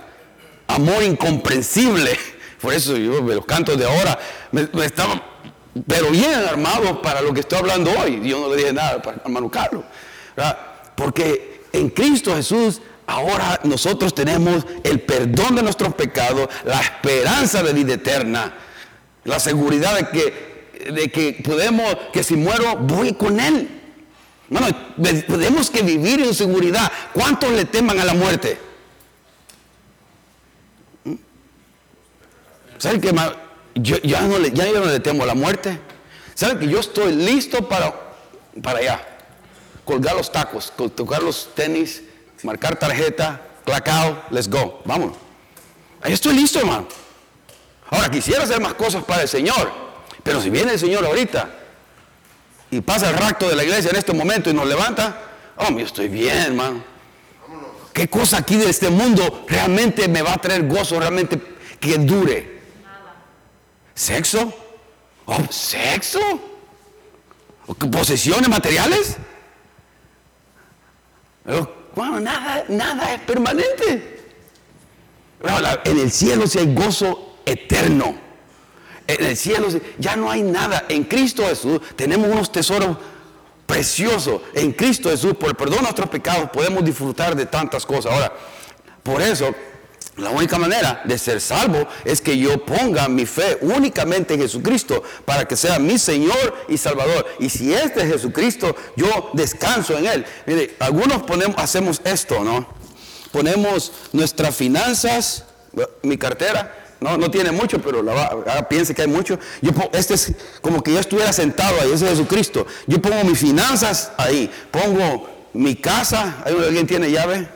amor 0.68 1.02
incomprensible. 1.02 2.16
Por 2.62 2.76
eso 2.76 2.96
yo 2.98 3.20
los 3.22 3.46
cantos 3.48 3.80
de 3.80 3.86
ahora 3.86 4.20
me, 4.52 4.70
estaban, 4.86 5.24
pero 5.88 6.12
bien 6.12 6.36
armados 6.36 7.00
para 7.02 7.22
lo 7.22 7.34
que 7.34 7.40
estoy 7.40 7.58
hablando 7.58 7.92
hoy. 8.00 8.22
Yo 8.24 8.42
no 8.42 8.50
le 8.50 8.58
dije 8.58 8.74
nada 8.74 9.02
para 9.02 9.18
hermano 9.26 9.50
Carlos. 9.50 9.84
Porque 10.96 11.64
en 11.74 11.90
Cristo 11.90 12.36
Jesús 12.36 12.82
ahora 13.08 13.60
nosotros 13.64 14.14
tenemos 14.14 14.68
el 14.84 15.02
perdón 15.02 15.56
de 15.56 15.64
nuestros 15.64 15.96
pecados, 15.96 16.48
la 16.64 16.80
esperanza 16.80 17.64
de 17.64 17.74
vida 17.74 17.96
eterna, 17.96 18.54
la 19.24 19.40
seguridad 19.40 19.96
de 19.96 20.08
que, 20.10 20.92
de 20.92 21.10
que 21.10 21.42
podemos, 21.44 21.98
que 22.14 22.24
si 22.24 22.36
muero 22.36 22.76
voy 22.76 23.14
con 23.14 23.40
Él. 23.40 23.82
Bueno, 24.48 24.68
tenemos 25.28 25.70
que 25.70 25.82
vivir 25.82 26.22
en 26.22 26.34
seguridad. 26.34 26.92
¿Cuántos 27.14 27.52
le 27.52 27.66
teman 27.66 28.00
a 28.00 28.06
la 28.06 28.14
muerte? 28.14 28.58
¿Mm? 31.04 31.16
¿Saben 32.78 33.02
que 33.02 33.14
yo 33.76 33.98
ya 34.04 34.22
no, 34.22 34.38
le, 34.38 34.52
ya 34.52 34.66
no 34.72 34.86
le 34.86 35.00
temo 35.00 35.24
a 35.24 35.26
la 35.26 35.36
muerte? 35.36 35.80
¿Saben 36.36 36.60
que 36.60 36.68
yo 36.68 36.80
estoy 36.80 37.14
listo 37.14 37.68
para, 37.68 37.94
para 38.62 38.80
allá? 38.80 39.08
Colgar 39.84 40.16
los 40.16 40.32
tacos, 40.32 40.74
tocar 40.96 41.24
los 41.24 41.54
tenis, 41.56 42.04
marcar 42.44 42.78
tarjeta, 42.78 43.42
clacao, 43.66 44.24
let's 44.30 44.50
go, 44.50 44.82
vamos. 44.86 45.16
Ahí 46.02 46.14
estoy 46.14 46.36
listo, 46.36 46.60
hermano. 46.60 46.88
Ahora 47.90 48.10
quisiera 48.10 48.44
hacer 48.44 48.60
más 48.62 48.74
cosas 48.74 49.04
para 49.04 49.24
el 49.24 49.28
Señor, 49.28 49.72
pero 50.24 50.42
si 50.42 50.50
viene 50.50 50.74
el 50.74 50.80
Señor 50.80 51.06
ahorita, 51.06 51.50
y 52.76 52.82
pasa 52.82 53.10
el 53.10 53.16
rapto 53.16 53.48
de 53.48 53.56
la 53.56 53.64
iglesia 53.64 53.90
en 53.90 53.96
este 53.96 54.12
momento 54.12 54.50
y 54.50 54.54
nos 54.54 54.68
levanta, 54.68 55.18
oh, 55.56 55.70
yo 55.70 55.86
estoy 55.86 56.10
bien, 56.10 56.36
hermano. 56.36 56.84
¿Qué 57.94 58.10
cosa 58.10 58.40
aquí 58.40 58.58
de 58.58 58.70
este 58.70 58.90
mundo 58.90 59.46
realmente 59.48 60.10
me 60.10 60.22
va 60.22 60.34
a 60.34 60.38
traer 60.38 60.68
gozo, 60.68 61.00
realmente 61.00 61.42
que 61.80 61.98
dure? 62.00 62.60
¿Sexo? 63.94 64.54
Oh, 65.24 65.42
¿Sexo? 65.50 66.20
¿Posesiones 67.90 68.50
materiales? 68.50 69.16
bueno, 71.96 72.20
nada, 72.20 72.66
nada 72.68 73.14
es 73.14 73.22
permanente. 73.22 74.22
en 75.86 76.00
el 76.00 76.12
cielo 76.12 76.46
si 76.46 76.60
hay 76.60 76.74
gozo 76.74 77.38
eterno. 77.46 78.25
En 79.08 79.26
el 79.26 79.38
cielo 79.38 79.68
ya 80.00 80.16
no 80.16 80.32
hay 80.32 80.42
nada. 80.42 80.86
En 80.90 81.04
Cristo 81.04 81.44
Jesús 81.48 81.80
tenemos 81.96 82.28
unos 82.30 82.52
tesoros 82.52 82.98
preciosos. 83.66 84.42
En 84.54 84.72
Cristo 84.72 85.10
Jesús, 85.10 85.36
por 85.36 85.50
el 85.50 85.56
perdón 85.56 85.78
de 85.78 85.84
nuestros 85.84 86.10
pecados, 86.10 86.50
podemos 86.52 86.84
disfrutar 86.84 87.36
de 87.36 87.46
tantas 87.46 87.86
cosas. 87.86 88.12
Ahora, 88.12 88.34
por 89.04 89.22
eso, 89.22 89.54
la 90.18 90.30
única 90.30 90.58
manera 90.58 91.02
de 91.04 91.18
ser 91.18 91.42
salvo 91.42 91.88
es 92.06 92.22
que 92.22 92.38
yo 92.38 92.64
ponga 92.64 93.08
mi 93.10 93.26
fe 93.26 93.58
únicamente 93.62 94.34
en 94.34 94.42
Jesucristo 94.42 95.04
para 95.26 95.46
que 95.46 95.56
sea 95.56 95.78
mi 95.78 96.00
Señor 96.00 96.66
y 96.70 96.78
Salvador. 96.78 97.26
Y 97.40 97.50
si 97.50 97.74
este 97.74 98.02
es 98.02 98.14
Jesucristo, 98.14 98.76
yo 98.96 99.32
descanso 99.34 99.98
en 99.98 100.06
Él. 100.06 100.26
Mire, 100.46 100.76
algunos 100.80 101.24
ponemos, 101.24 101.58
hacemos 101.58 102.02
esto, 102.06 102.44
¿no? 102.44 102.68
Ponemos 103.32 103.92
nuestras 104.14 104.56
finanzas, 104.56 105.44
mi 106.02 106.18
cartera, 106.18 106.85
no, 107.06 107.18
no 107.18 107.30
tiene 107.30 107.52
mucho, 107.52 107.80
pero 107.80 108.02
la 108.02 108.68
piense 108.68 108.96
que 108.96 109.04
hay 109.04 109.08
mucho. 109.08 109.38
Yo, 109.62 109.72
este 109.94 110.16
es 110.16 110.34
como 110.62 110.82
que 110.82 110.92
yo 110.92 111.00
estuviera 111.00 111.32
sentado 111.32 111.80
ahí, 111.82 111.92
ese 111.92 112.06
es 112.06 112.12
Jesucristo. 112.12 112.66
Yo 112.88 113.00
pongo 113.00 113.24
mis 113.24 113.38
finanzas 113.38 114.12
ahí, 114.18 114.50
pongo 114.72 115.30
mi 115.54 115.76
casa, 115.76 116.44
¿alguien 116.46 116.88
tiene 116.88 117.12
llave? 117.12 117.48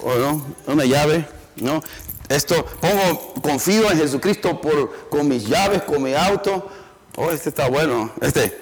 o 0.00 0.14
no, 0.14 0.54
una 0.66 0.84
llave, 0.84 1.26
¿no? 1.56 1.82
Esto, 2.28 2.64
pongo, 2.80 3.34
confío 3.42 3.90
en 3.90 3.98
Jesucristo 3.98 4.60
por, 4.60 5.08
con 5.08 5.28
mis 5.28 5.46
llaves, 5.46 5.82
con 5.82 6.02
mi 6.02 6.14
auto. 6.14 6.70
Oh, 7.16 7.30
este 7.30 7.50
está 7.50 7.68
bueno. 7.68 8.12
Este, 8.20 8.60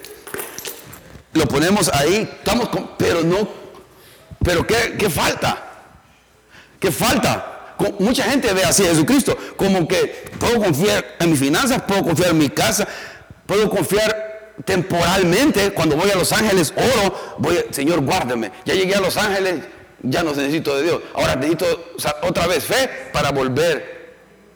lo 1.32 1.46
ponemos 1.46 1.90
ahí, 1.92 2.28
estamos 2.38 2.68
con, 2.68 2.96
pero 2.98 3.22
no, 3.22 3.48
pero 4.44 4.66
¿qué, 4.66 4.96
qué 4.98 5.08
falta? 5.08 5.86
¿Qué 6.78 6.90
falta? 6.90 7.61
Mucha 7.98 8.24
gente 8.24 8.52
ve 8.52 8.64
así 8.64 8.84
a 8.84 8.88
Jesucristo, 8.88 9.36
como 9.56 9.86
que 9.88 10.30
puedo 10.38 10.62
confiar 10.62 11.16
en 11.18 11.30
mis 11.30 11.38
finanzas, 11.40 11.82
puedo 11.82 12.02
confiar 12.02 12.30
en 12.30 12.38
mi 12.38 12.48
casa, 12.48 12.86
puedo 13.46 13.68
confiar 13.68 14.54
temporalmente. 14.64 15.72
Cuando 15.72 15.96
voy 15.96 16.10
a 16.10 16.16
Los 16.16 16.32
Ángeles, 16.32 16.72
oro, 16.76 17.36
voy, 17.38 17.64
Señor, 17.70 18.00
guárdame. 18.00 18.52
Ya 18.64 18.74
llegué 18.74 18.94
a 18.94 19.00
Los 19.00 19.16
Ángeles, 19.16 19.62
ya 20.02 20.22
no 20.22 20.34
necesito 20.34 20.76
de 20.76 20.82
Dios. 20.84 21.00
Ahora 21.14 21.36
necesito 21.36 21.92
otra 22.22 22.46
vez 22.46 22.64
fe 22.64 22.88
para 23.12 23.30
volver 23.30 24.02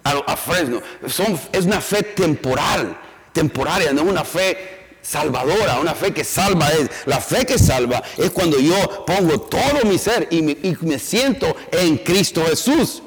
a, 0.04 0.36
Fresno. 0.36 0.80
es 1.04 1.64
una 1.64 1.80
fe 1.80 2.02
temporal, 2.02 2.96
temporaria, 3.32 3.92
no 3.92 4.02
es 4.02 4.08
una 4.08 4.24
fe 4.24 4.76
salvadora, 5.02 5.78
una 5.80 5.94
fe 5.94 6.12
que 6.12 6.24
salva 6.24 6.68
es, 6.70 6.90
la 7.06 7.20
fe 7.20 7.46
que 7.46 7.58
salva 7.58 8.02
es 8.16 8.30
cuando 8.30 8.58
yo 8.58 9.04
pongo 9.06 9.40
todo 9.40 9.84
mi 9.84 9.98
ser 9.98 10.28
y 10.30 10.42
me, 10.42 10.98
siento 10.98 11.54
en 11.70 11.98
Cristo 11.98 12.44
Jesús. 12.46 13.02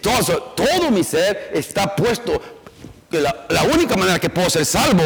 Todo, 0.00 0.90
mi 0.90 1.02
ser 1.04 1.50
está 1.52 1.94
puesto, 1.94 2.40
la, 3.10 3.46
la 3.48 3.62
única 3.64 3.96
manera 3.96 4.18
que 4.18 4.30
puedo 4.30 4.48
ser 4.50 4.64
salvo 4.64 5.02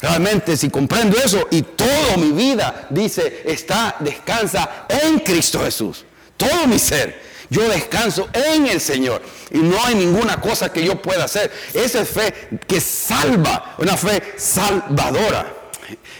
Realmente 0.00 0.56
si 0.56 0.70
comprendo 0.70 1.16
eso 1.18 1.48
y 1.50 1.62
toda 1.62 2.16
mi 2.16 2.30
vida, 2.30 2.86
dice, 2.90 3.42
está, 3.44 3.96
descansa 3.98 4.86
en 4.88 5.18
Cristo 5.18 5.60
Jesús. 5.60 6.04
Todo 6.36 6.66
mi 6.68 6.78
ser. 6.78 7.26
Yo 7.50 7.68
descanso 7.68 8.28
en 8.32 8.68
el 8.68 8.80
Señor. 8.80 9.22
Y 9.50 9.58
no 9.58 9.82
hay 9.84 9.94
ninguna 9.94 10.40
cosa 10.40 10.72
que 10.72 10.84
yo 10.84 11.00
pueda 11.02 11.24
hacer. 11.24 11.50
Esa 11.74 12.02
es 12.02 12.08
fe 12.08 12.32
que 12.66 12.80
salva, 12.80 13.74
una 13.78 13.96
fe 13.96 14.34
salvadora. 14.36 15.54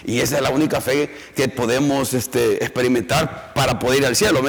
Y 0.04 0.20
esa 0.20 0.36
es 0.36 0.42
la 0.42 0.50
única 0.50 0.80
fe 0.80 1.14
que 1.36 1.48
podemos 1.48 2.14
este, 2.14 2.64
experimentar 2.64 3.52
para 3.54 3.78
poder 3.78 4.00
ir 4.00 4.06
al 4.06 4.16
cielo. 4.16 4.42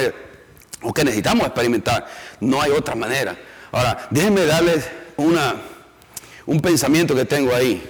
O 0.82 0.94
que 0.94 1.04
necesitamos 1.04 1.46
experimentar. 1.46 2.08
No 2.40 2.62
hay 2.62 2.72
otra 2.72 2.96
manera. 2.96 3.38
Ahora, 3.72 4.08
déjenme 4.10 4.46
darles 4.46 4.86
una, 5.18 5.56
un 6.46 6.60
pensamiento 6.62 7.16
que 7.16 7.26
tengo 7.26 7.54
ahí. 7.54 7.84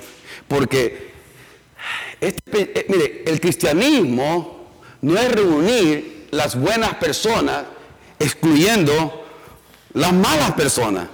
Porque 0.48 1.10
este, 2.20 2.80
eh, 2.80 2.86
mire, 2.90 3.24
el 3.26 3.40
cristianismo 3.40 4.68
no 5.02 5.18
es 5.18 5.32
reunir 5.32 6.28
las 6.32 6.60
buenas 6.60 6.96
personas 6.96 7.64
excluyendo 8.20 9.26
las 9.94 10.14
malas 10.14 10.52
personas. 10.52 11.08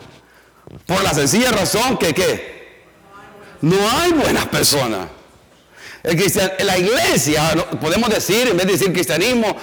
Por 0.86 1.04
la 1.04 1.14
sencilla 1.14 1.52
razón 1.52 1.98
que 1.98 2.14
¿qué? 2.14 2.56
no 3.62 3.78
hay 3.92 4.12
buenas 4.14 4.48
personas. 4.48 5.08
la 6.04 6.78
iglesia, 6.78 7.68
podemos 7.80 8.10
decir, 8.10 8.48
en 8.50 8.58
vez 8.58 8.66
de 8.66 8.72
decir 8.74 8.94
cristianismo, 8.94 9.56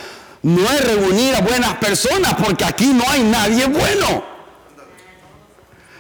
no 0.43 0.71
es 0.71 0.85
reunir 0.85 1.35
a 1.35 1.41
buenas 1.41 1.75
personas 1.77 2.35
porque 2.35 2.65
aquí 2.65 2.93
no 2.93 3.05
hay 3.09 3.23
nadie 3.23 3.67
bueno. 3.67 4.33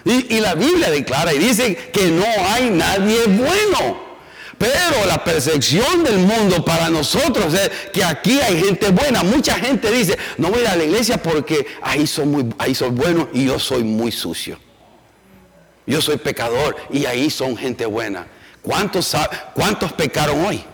Y, 0.04 0.40
la 0.40 0.54
Biblia 0.54 0.90
declara 0.90 1.32
y 1.32 1.38
dice 1.38 1.76
que 1.92 2.06
no 2.06 2.26
hay 2.48 2.70
nadie 2.70 3.24
bueno. 3.26 4.12
Pero 4.58 5.06
la 5.06 5.22
percepción 5.22 6.04
del 6.04 6.18
mundo 6.18 6.64
para 6.64 6.88
nosotros 6.88 7.54
es 7.54 7.70
que 7.92 8.02
aquí 8.02 8.40
hay 8.40 8.62
gente 8.62 8.90
buena. 8.90 9.22
Mucha 9.22 9.54
gente 9.54 9.90
dice, 9.90 10.18
no 10.38 10.50
voy 10.50 10.60
a 10.60 10.62
ir 10.62 10.68
a 10.68 10.76
la 10.76 10.84
iglesia 10.84 11.22
porque 11.22 11.66
ahí 11.82 12.06
soy, 12.06 12.26
muy, 12.26 12.54
ahí 12.58 12.74
soy 12.74 12.90
bueno 12.90 13.28
y 13.32 13.46
yo 13.46 13.58
soy 13.58 13.84
muy 13.84 14.10
sucio. 14.10 14.58
Yo 15.86 16.00
soy 16.00 16.16
pecador 16.16 16.76
y 16.90 17.06
ahí 17.06 17.30
son 17.30 17.56
gente 17.56 17.86
buena. 17.86 18.26
¿Cuántos, 18.60 19.16
cuántos 19.54 19.92
pecaron 19.92 20.44
hoy? 20.44 20.64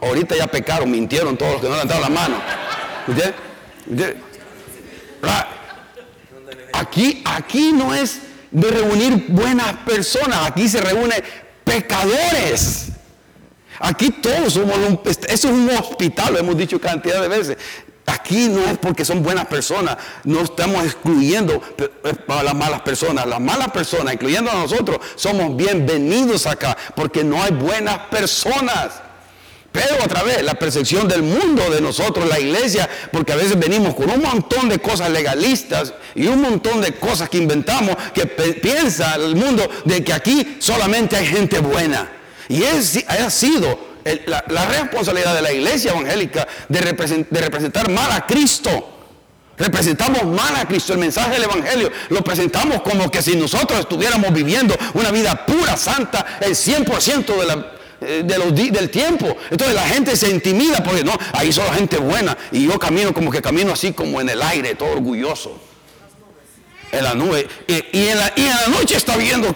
Ahorita 0.00 0.36
ya 0.36 0.46
pecaron, 0.46 0.90
mintieron 0.90 1.36
todos 1.36 1.52
los 1.52 1.60
que 1.60 1.68
no 1.68 1.74
le 1.74 1.82
han 1.82 1.88
dado 1.88 2.00
la 2.00 2.08
mano. 2.08 2.36
Aquí, 6.72 7.22
aquí 7.24 7.72
no 7.72 7.94
es 7.94 8.20
de 8.50 8.70
reunir 8.70 9.26
buenas 9.28 9.74
personas, 9.78 10.46
aquí 10.46 10.68
se 10.68 10.80
reúnen 10.80 11.22
pecadores. 11.64 12.88
Aquí 13.80 14.10
todos 14.10 14.54
somos 14.54 14.76
un, 14.76 15.00
este, 15.04 15.32
eso 15.32 15.48
es 15.48 15.54
un 15.54 15.70
hospital, 15.70 16.32
lo 16.32 16.38
hemos 16.40 16.56
dicho 16.56 16.80
cantidad 16.80 17.20
de 17.20 17.28
veces. 17.28 17.58
Aquí 18.06 18.48
no 18.48 18.64
es 18.64 18.78
porque 18.78 19.04
son 19.04 19.22
buenas 19.22 19.46
personas, 19.46 19.98
no 20.24 20.40
estamos 20.40 20.82
excluyendo 20.84 21.62
a 22.28 22.42
las 22.42 22.54
malas 22.54 22.80
personas. 22.80 23.26
Las 23.26 23.40
malas 23.40 23.70
personas, 23.70 24.14
incluyendo 24.14 24.50
a 24.50 24.54
nosotros, 24.54 24.98
somos 25.14 25.54
bienvenidos 25.54 26.46
acá 26.46 26.76
porque 26.96 27.22
no 27.22 27.42
hay 27.42 27.52
buenas 27.52 27.98
personas. 28.10 29.02
Pero 29.78 30.04
otra 30.04 30.24
vez, 30.24 30.42
la 30.42 30.54
percepción 30.54 31.06
del 31.06 31.22
mundo 31.22 31.70
de 31.70 31.80
nosotros, 31.80 32.28
la 32.28 32.40
iglesia, 32.40 32.90
porque 33.12 33.32
a 33.32 33.36
veces 33.36 33.56
venimos 33.56 33.94
con 33.94 34.10
un 34.10 34.20
montón 34.20 34.68
de 34.68 34.80
cosas 34.80 35.08
legalistas 35.08 35.94
y 36.16 36.26
un 36.26 36.40
montón 36.40 36.80
de 36.80 36.94
cosas 36.94 37.28
que 37.28 37.38
inventamos 37.38 37.94
que 38.12 38.26
piensa 38.26 39.14
el 39.14 39.36
mundo 39.36 39.70
de 39.84 40.02
que 40.02 40.12
aquí 40.12 40.56
solamente 40.58 41.14
hay 41.14 41.26
gente 41.26 41.60
buena. 41.60 42.10
Y 42.48 42.64
es, 42.64 43.04
ha 43.06 43.30
sido 43.30 43.78
la, 44.26 44.66
responsabilidad 44.66 45.36
de 45.36 45.42
la 45.42 45.52
iglesia 45.52 45.92
evangélica 45.92 46.48
de, 46.68 46.80
de 47.30 47.40
representar 47.40 47.88
mal 47.88 48.10
a 48.10 48.26
Cristo. 48.26 48.96
Representamos 49.56 50.24
mal 50.24 50.56
a 50.56 50.66
Cristo. 50.66 50.92
El 50.92 50.98
mensaje 50.98 51.34
del 51.34 51.44
Evangelio 51.44 51.92
lo 52.08 52.24
presentamos 52.24 52.82
como 52.82 53.12
que 53.12 53.22
si 53.22 53.36
nosotros 53.36 53.78
estuviéramos 53.78 54.32
viviendo 54.32 54.76
una 54.94 55.12
vida 55.12 55.46
pura, 55.46 55.76
santa, 55.76 56.38
el 56.40 56.56
100% 56.56 57.26
de 57.38 57.46
la, 57.46 57.77
de 58.00 58.38
los, 58.38 58.54
del 58.54 58.90
tiempo. 58.90 59.36
Entonces 59.50 59.74
la 59.74 59.86
gente 59.86 60.16
se 60.16 60.30
intimida 60.30 60.82
porque 60.82 61.04
no, 61.04 61.12
ahí 61.32 61.52
son 61.52 61.66
la 61.66 61.74
gente 61.74 61.98
buena 61.98 62.36
y 62.52 62.66
yo 62.66 62.78
camino 62.78 63.12
como 63.12 63.30
que 63.30 63.42
camino 63.42 63.72
así 63.72 63.92
como 63.92 64.20
en 64.20 64.28
el 64.28 64.42
aire, 64.42 64.74
todo 64.74 64.90
orgulloso. 64.92 65.58
En 66.90 67.04
la 67.04 67.14
nube. 67.14 67.46
Y, 67.66 68.08
en, 68.08 68.18
la, 68.18 68.32
y 68.34 68.46
en, 68.46 68.56
la, 68.56 68.66
noche 68.68 68.96
está 68.96 69.16
viendo 69.16 69.54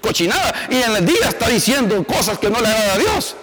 cochinada 0.00 0.68
y 0.70 0.76
en 0.76 0.96
el 0.96 1.04
día 1.04 1.28
está 1.28 1.48
diciendo 1.48 2.02
cosas 2.04 2.38
que 2.38 2.48
no 2.48 2.60
le 2.60 2.68
agradan 2.68 2.90
a 2.90 2.98
Dios. 2.98 3.36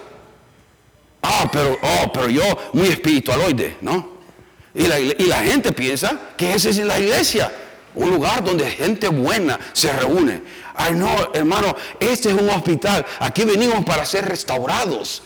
Ah, 1.21 1.49
pero, 1.51 1.77
oh, 1.81 2.11
pero 2.11 2.29
yo 2.29 2.43
muy 2.73 2.87
espiritualoide, 2.87 3.77
¿no? 3.81 4.17
Y 4.73 4.87
la, 4.87 4.99
y 4.99 5.25
la 5.25 5.43
gente 5.43 5.71
piensa 5.71 6.19
que 6.35 6.53
esa 6.53 6.69
es 6.69 6.77
la 6.77 6.99
iglesia, 6.99 7.51
un 7.97 8.11
lugar 8.11 8.43
donde 8.43 8.69
gente 8.69 9.07
buena 9.09 9.59
se 9.73 9.91
reúne. 9.91 10.41
Ay, 10.75 10.93
no, 10.93 11.09
hermano, 11.33 11.75
este 11.99 12.29
es 12.29 12.35
un 12.35 12.49
hospital. 12.49 13.05
Aquí 13.19 13.43
venimos 13.43 13.83
para 13.83 14.05
ser 14.05 14.25
restaurados. 14.25 15.23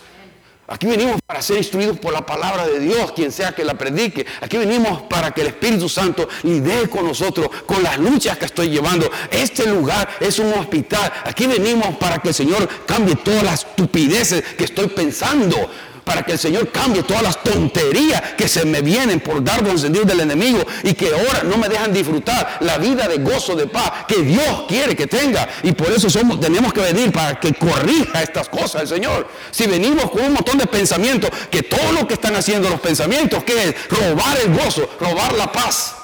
Aquí 0.68 0.86
venimos 0.86 1.20
para 1.26 1.42
ser 1.42 1.58
instruidos 1.58 1.98
por 1.98 2.14
la 2.14 2.24
palabra 2.24 2.66
de 2.66 2.80
Dios, 2.80 3.12
quien 3.12 3.30
sea 3.30 3.52
que 3.52 3.62
la 3.62 3.74
predique. 3.74 4.24
Aquí 4.40 4.56
venimos 4.56 5.02
para 5.02 5.30
que 5.30 5.42
el 5.42 5.48
Espíritu 5.48 5.86
Santo 5.86 6.26
lidere 6.44 6.88
con 6.88 7.04
nosotros, 7.04 7.48
con 7.66 7.82
las 7.82 7.98
luchas 7.98 8.38
que 8.38 8.46
estoy 8.46 8.70
llevando. 8.70 9.10
Este 9.30 9.66
lugar 9.66 10.08
es 10.18 10.38
un 10.38 10.50
hospital. 10.54 11.12
Aquí 11.24 11.46
venimos 11.46 11.96
para 11.96 12.18
que 12.20 12.28
el 12.28 12.34
Señor 12.34 12.66
cambie 12.86 13.16
todas 13.16 13.42
las 13.42 13.66
estupideces 13.66 14.42
que 14.56 14.64
estoy 14.64 14.86
pensando 14.86 15.56
para 16.04 16.22
que 16.22 16.32
el 16.32 16.38
Señor 16.38 16.70
cambie 16.70 17.02
todas 17.02 17.22
las 17.22 17.42
tonterías 17.42 18.20
que 18.36 18.48
se 18.48 18.64
me 18.64 18.82
vienen 18.82 19.20
por 19.20 19.42
dardo 19.42 19.70
encendido 19.70 20.04
del 20.04 20.20
enemigo 20.20 20.64
y 20.82 20.94
que 20.94 21.08
ahora 21.08 21.42
no 21.44 21.56
me 21.56 21.68
dejan 21.68 21.92
disfrutar 21.92 22.58
la 22.60 22.78
vida 22.78 23.06
de 23.08 23.18
gozo, 23.18 23.54
de 23.54 23.66
paz 23.66 23.92
que 24.08 24.22
Dios 24.22 24.64
quiere 24.68 24.96
que 24.96 25.06
tenga. 25.06 25.48
Y 25.62 25.72
por 25.72 25.88
eso 25.88 26.10
somos, 26.10 26.40
tenemos 26.40 26.72
que 26.72 26.80
venir 26.80 27.12
para 27.12 27.38
que 27.38 27.52
corrija 27.54 28.22
estas 28.22 28.48
cosas 28.48 28.82
el 28.82 28.88
Señor. 28.88 29.28
Si 29.50 29.66
venimos 29.66 30.10
con 30.10 30.24
un 30.24 30.32
montón 30.34 30.58
de 30.58 30.66
pensamientos, 30.66 31.30
que 31.50 31.62
todo 31.62 31.92
lo 31.92 32.06
que 32.06 32.14
están 32.14 32.34
haciendo 32.34 32.68
los 32.68 32.80
pensamientos, 32.80 33.44
que 33.44 33.68
es 33.68 33.74
robar 33.88 34.38
el 34.44 34.52
gozo, 34.52 34.88
robar 35.00 35.32
la 35.34 35.50
paz. 35.50 35.96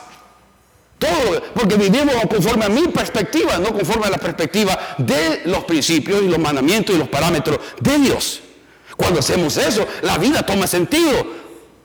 Todo, 0.99 1.43
porque 1.55 1.77
vivimos 1.77 2.15
conforme 2.29 2.65
a 2.65 2.69
mi 2.69 2.89
perspectiva, 2.89 3.57
no 3.59 3.73
conforme 3.73 4.07
a 4.07 4.11
la 4.11 4.19
perspectiva 4.19 4.97
de 4.99 5.43
los 5.45 5.65
principios 5.65 6.23
y 6.23 6.29
los 6.29 6.41
mandamientos 6.41 6.95
y 6.95 6.99
los 6.99 7.09
parámetros 7.09 7.59
de 7.81 7.99
Dios. 7.99 8.41
Cuando 8.99 9.21
hacemos 9.21 9.57
eso, 9.57 9.87
la 10.03 10.19
vida 10.19 10.45
toma 10.45 10.67
sentido. 10.67 11.25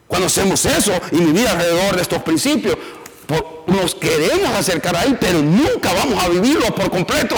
Cuando 0.08 0.26
hacemos 0.26 0.66
eso 0.66 0.92
y 1.12 1.18
mi 1.18 1.32
vida 1.32 1.52
alrededor 1.52 1.96
de 1.96 2.02
estos 2.02 2.24
principios, 2.24 2.76
nos 3.68 3.94
queremos 3.94 4.50
acercar 4.56 4.96
a 4.96 5.04
Él, 5.04 5.18
pero 5.22 5.40
nunca 5.40 5.94
vamos 5.94 6.22
a 6.24 6.28
vivirlo 6.28 6.74
por 6.74 6.90
completo. 6.90 7.36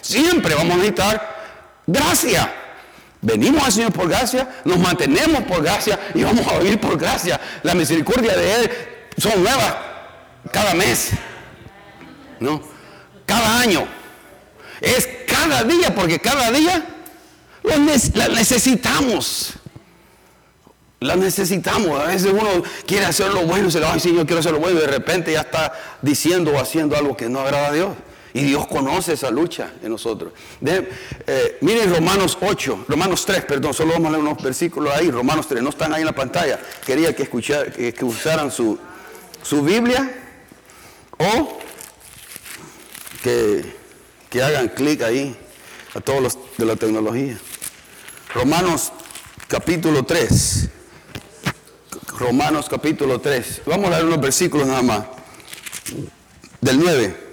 Siempre 0.00 0.54
vamos 0.54 0.72
a 0.72 0.76
necesitar 0.76 1.82
gracia. 1.86 2.50
Venimos 3.20 3.62
al 3.62 3.72
Señor 3.72 3.92
por 3.92 4.08
gracia, 4.08 4.48
nos 4.64 4.78
mantenemos 4.78 5.42
por 5.42 5.62
gracia 5.62 6.00
y 6.14 6.22
vamos 6.22 6.46
a 6.46 6.58
vivir 6.58 6.80
por 6.80 6.96
gracia. 6.96 7.38
La 7.62 7.74
misericordia 7.74 8.34
de 8.34 8.54
Él 8.54 8.70
son 9.18 9.42
nuevas 9.42 9.74
cada 10.50 10.72
mes, 10.72 11.10
¿no? 12.38 12.62
Cada 13.26 13.60
año. 13.60 13.86
Es 14.80 15.06
cada 15.28 15.62
día, 15.64 15.94
porque 15.94 16.18
cada 16.18 16.50
día 16.50 16.99
la 17.62 18.28
necesitamos. 18.28 19.54
La 21.00 21.16
necesitamos. 21.16 21.98
A 21.98 22.08
veces 22.08 22.30
uno 22.30 22.62
quiere 22.86 23.06
hacer 23.06 23.32
lo 23.32 23.46
bueno, 23.46 23.70
se 23.70 23.80
le 23.80 23.86
va 23.86 23.92
a 23.92 23.94
decir 23.94 24.14
yo 24.14 24.26
quiero 24.26 24.40
hacer 24.40 24.52
lo 24.52 24.60
bueno 24.60 24.78
y 24.78 24.82
de 24.82 24.86
repente 24.86 25.32
ya 25.32 25.40
está 25.40 25.72
diciendo 26.02 26.52
o 26.52 26.60
haciendo 26.60 26.96
algo 26.96 27.16
que 27.16 27.28
no 27.28 27.40
agrada 27.40 27.68
a 27.68 27.72
Dios. 27.72 27.88
Y 28.32 28.42
Dios 28.42 28.66
conoce 28.68 29.14
esa 29.14 29.30
lucha 29.30 29.72
en 29.82 29.90
nosotros. 29.90 30.32
Eh, 30.64 31.58
miren 31.62 31.92
Romanos 31.92 32.38
8, 32.40 32.84
Romanos 32.86 33.24
3, 33.26 33.44
perdón, 33.44 33.74
solo 33.74 33.94
vamos 33.94 34.08
a 34.08 34.10
leer 34.12 34.22
unos 34.22 34.42
versículos 34.42 34.94
ahí, 34.94 35.10
Romanos 35.10 35.48
3, 35.48 35.62
no 35.62 35.70
están 35.70 35.92
ahí 35.92 36.00
en 36.00 36.06
la 36.06 36.14
pantalla. 36.14 36.60
Quería 36.84 37.16
que, 37.16 37.24
escuchar, 37.24 37.72
que, 37.72 38.04
usaran 38.04 38.52
su, 38.52 38.78
su, 39.42 39.62
Biblia 39.62 40.14
o 41.18 41.58
que, 43.22 43.64
que 44.28 44.42
hagan 44.42 44.68
clic 44.68 45.02
ahí 45.02 45.36
a 45.94 46.00
todos 46.00 46.22
los 46.22 46.38
de 46.56 46.66
la 46.66 46.76
tecnología. 46.76 47.36
Romanos 48.34 48.92
capítulo 49.48 50.04
3. 50.04 50.68
Romanos 52.18 52.68
capítulo 52.68 53.20
3. 53.20 53.62
Vamos 53.66 53.86
a 53.86 53.90
leer 53.90 54.04
unos 54.04 54.20
versículos 54.20 54.66
nada 54.66 54.82
más. 54.82 55.04
Del 56.60 56.78
9 56.78 57.30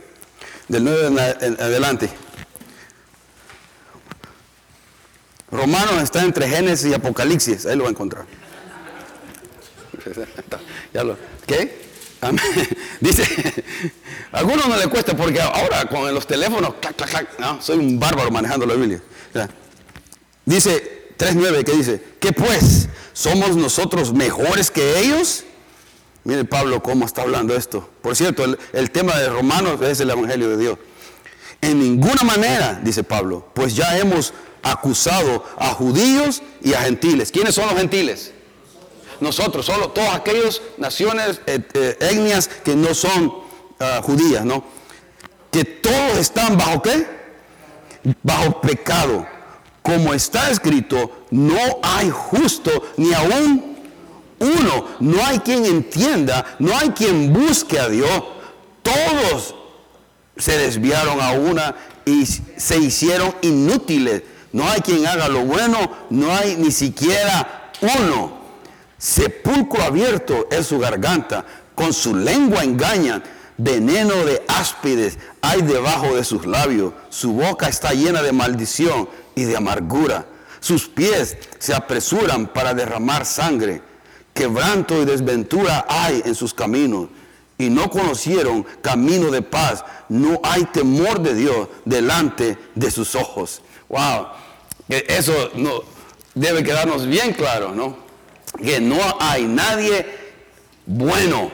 del 0.67 0.83
9 0.83 1.35
en 1.41 1.61
adelante. 1.61 2.09
Romanos 5.49 6.03
está 6.03 6.23
entre 6.23 6.49
Génesis 6.49 6.91
y 6.91 6.93
Apocalipsis, 6.93 7.65
ahí 7.65 7.77
lo 7.77 7.83
va 7.83 7.89
a 7.89 7.91
encontrar. 7.91 8.25
¿Qué? 11.47 11.87
Dice, 12.99 13.23
a 14.31 14.39
algunos 14.39 14.67
no 14.67 14.75
le 14.75 14.87
cuesta 14.87 15.15
porque 15.15 15.39
ahora 15.39 15.85
con 15.85 16.11
los 16.13 16.25
teléfonos, 16.25 16.73
no, 17.37 17.61
soy 17.61 17.77
un 17.77 17.99
bárbaro 17.99 18.31
manejando 18.31 18.65
la 18.65 18.73
Biblia. 18.73 19.01
Dice 20.47 21.11
3.9 21.17 21.65
que 21.65 21.73
dice, 21.73 22.01
¿qué 22.21 22.31
pues? 22.31 22.87
¿Somos 23.11 23.57
nosotros 23.57 24.13
mejores 24.13 24.71
que 24.71 24.97
ellos? 25.01 25.43
Mire 26.23 26.45
Pablo 26.45 26.81
cómo 26.81 27.05
está 27.05 27.23
hablando 27.23 27.53
esto. 27.53 27.89
Por 28.01 28.15
cierto, 28.15 28.45
el, 28.71 28.91
tema 28.91 29.17
de 29.17 29.27
Romanos 29.27 29.81
es 29.81 29.99
el 29.99 30.09
Evangelio 30.09 30.47
de 30.51 30.57
Dios. 30.57 30.77
En 31.59 31.79
ninguna 31.79 32.23
manera, 32.23 32.79
dice 32.81 33.03
Pablo, 33.03 33.45
pues 33.53 33.75
ya 33.75 33.97
hemos 33.97 34.33
acusado 34.63 35.43
a 35.57 35.73
judíos 35.73 36.41
y 36.61 36.73
a 36.73 36.79
gentiles. 36.79 37.29
¿Quiénes 37.29 37.53
son 37.53 37.67
los 37.67 37.75
gentiles? 37.75 38.31
Nosotros, 39.19 39.65
solo 39.65 39.89
todas 39.89 40.15
aquellas 40.15 40.61
naciones, 40.77 41.41
eh, 41.45 41.59
eh, 41.73 41.97
etnias 41.99 42.47
que 42.47 42.73
no 42.73 42.93
son 42.93 43.33
ah, 43.81 43.99
judías, 44.01 44.45
¿no? 44.45 44.63
Que 45.51 45.65
todos 45.65 46.19
están 46.19 46.57
bajo 46.57 46.81
qué? 46.81 47.05
Bajo 48.23 48.61
pecado. 48.61 49.27
Como 49.87 50.13
está 50.13 50.49
escrito, 50.49 51.23
no 51.31 51.57
hay 51.81 52.09
justo 52.09 52.69
ni 52.97 53.13
aún 53.13 53.77
uno, 54.37 54.85
no 54.99 55.25
hay 55.25 55.39
quien 55.39 55.65
entienda, 55.65 56.57
no 56.59 56.77
hay 56.77 56.89
quien 56.89 57.31
busque 57.31 57.79
a 57.79 57.87
Dios. 57.87 58.21
Todos 58.83 59.55
se 60.35 60.57
desviaron 60.57 61.21
a 61.21 61.31
una 61.31 61.73
y 62.03 62.25
se 62.25 62.77
hicieron 62.79 63.33
inútiles. 63.41 64.23
No 64.51 64.69
hay 64.69 64.81
quien 64.81 65.07
haga 65.07 65.29
lo 65.29 65.45
bueno, 65.45 65.89
no 66.09 66.35
hay 66.35 66.57
ni 66.57 66.71
siquiera 66.71 67.71
uno. 67.79 68.41
Sepulcro 68.97 69.83
abierto 69.83 70.49
es 70.51 70.67
su 70.67 70.79
garganta, 70.79 71.45
con 71.75 71.93
su 71.93 72.13
lengua 72.13 72.61
engañan, 72.61 73.23
veneno 73.55 74.25
de 74.25 74.43
áspides 74.49 75.17
hay 75.41 75.61
debajo 75.61 76.13
de 76.13 76.25
sus 76.25 76.45
labios, 76.45 76.91
su 77.07 77.31
boca 77.31 77.69
está 77.69 77.93
llena 77.93 78.21
de 78.21 78.33
maldición 78.33 79.07
y 79.37 79.45
de 79.45 79.55
amargura, 79.55 80.25
sus 80.59 80.89
pies 80.89 81.37
se 81.59 81.73
apresuran 81.73 82.47
para 82.47 82.73
derramar 82.73 83.25
sangre 83.25 83.81
quebranto 84.37 85.01
y 85.01 85.05
desventura 85.05 85.85
hay 85.89 86.21
en 86.23 86.35
sus 86.35 86.53
caminos 86.53 87.09
y 87.57 87.69
no 87.69 87.89
conocieron 87.89 88.65
camino 88.81 89.31
de 89.31 89.41
paz. 89.41 89.83
No 90.09 90.39
hay 90.43 90.65
temor 90.65 91.21
de 91.21 91.33
Dios 91.33 91.67
delante 91.85 92.57
de 92.75 92.91
sus 92.91 93.15
ojos. 93.15 93.61
Wow, 93.89 94.27
eso 94.87 95.51
no, 95.55 95.81
debe 96.35 96.63
quedarnos 96.63 97.07
bien 97.07 97.33
claro, 97.33 97.73
¿no? 97.73 97.97
Que 98.63 98.79
no 98.79 98.99
hay 99.19 99.45
nadie 99.45 100.05
bueno. 100.85 101.51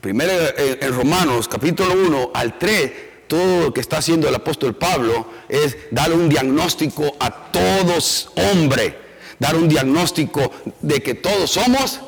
Primero 0.00 0.32
en 0.56 0.92
Romanos 0.92 1.48
capítulo 1.48 1.92
1 1.94 2.30
al 2.34 2.58
3, 2.58 2.92
todo 3.28 3.64
lo 3.64 3.74
que 3.74 3.80
está 3.80 3.98
haciendo 3.98 4.28
el 4.28 4.34
apóstol 4.34 4.74
Pablo 4.74 5.26
es 5.48 5.76
dar 5.90 6.12
un 6.12 6.28
diagnóstico 6.28 7.14
a 7.20 7.30
todos 7.52 8.30
hombres, 8.52 8.94
dar 9.38 9.54
un 9.54 9.68
diagnóstico 9.68 10.50
de 10.80 11.02
que 11.02 11.14
todos 11.14 11.50
somos 11.50 12.00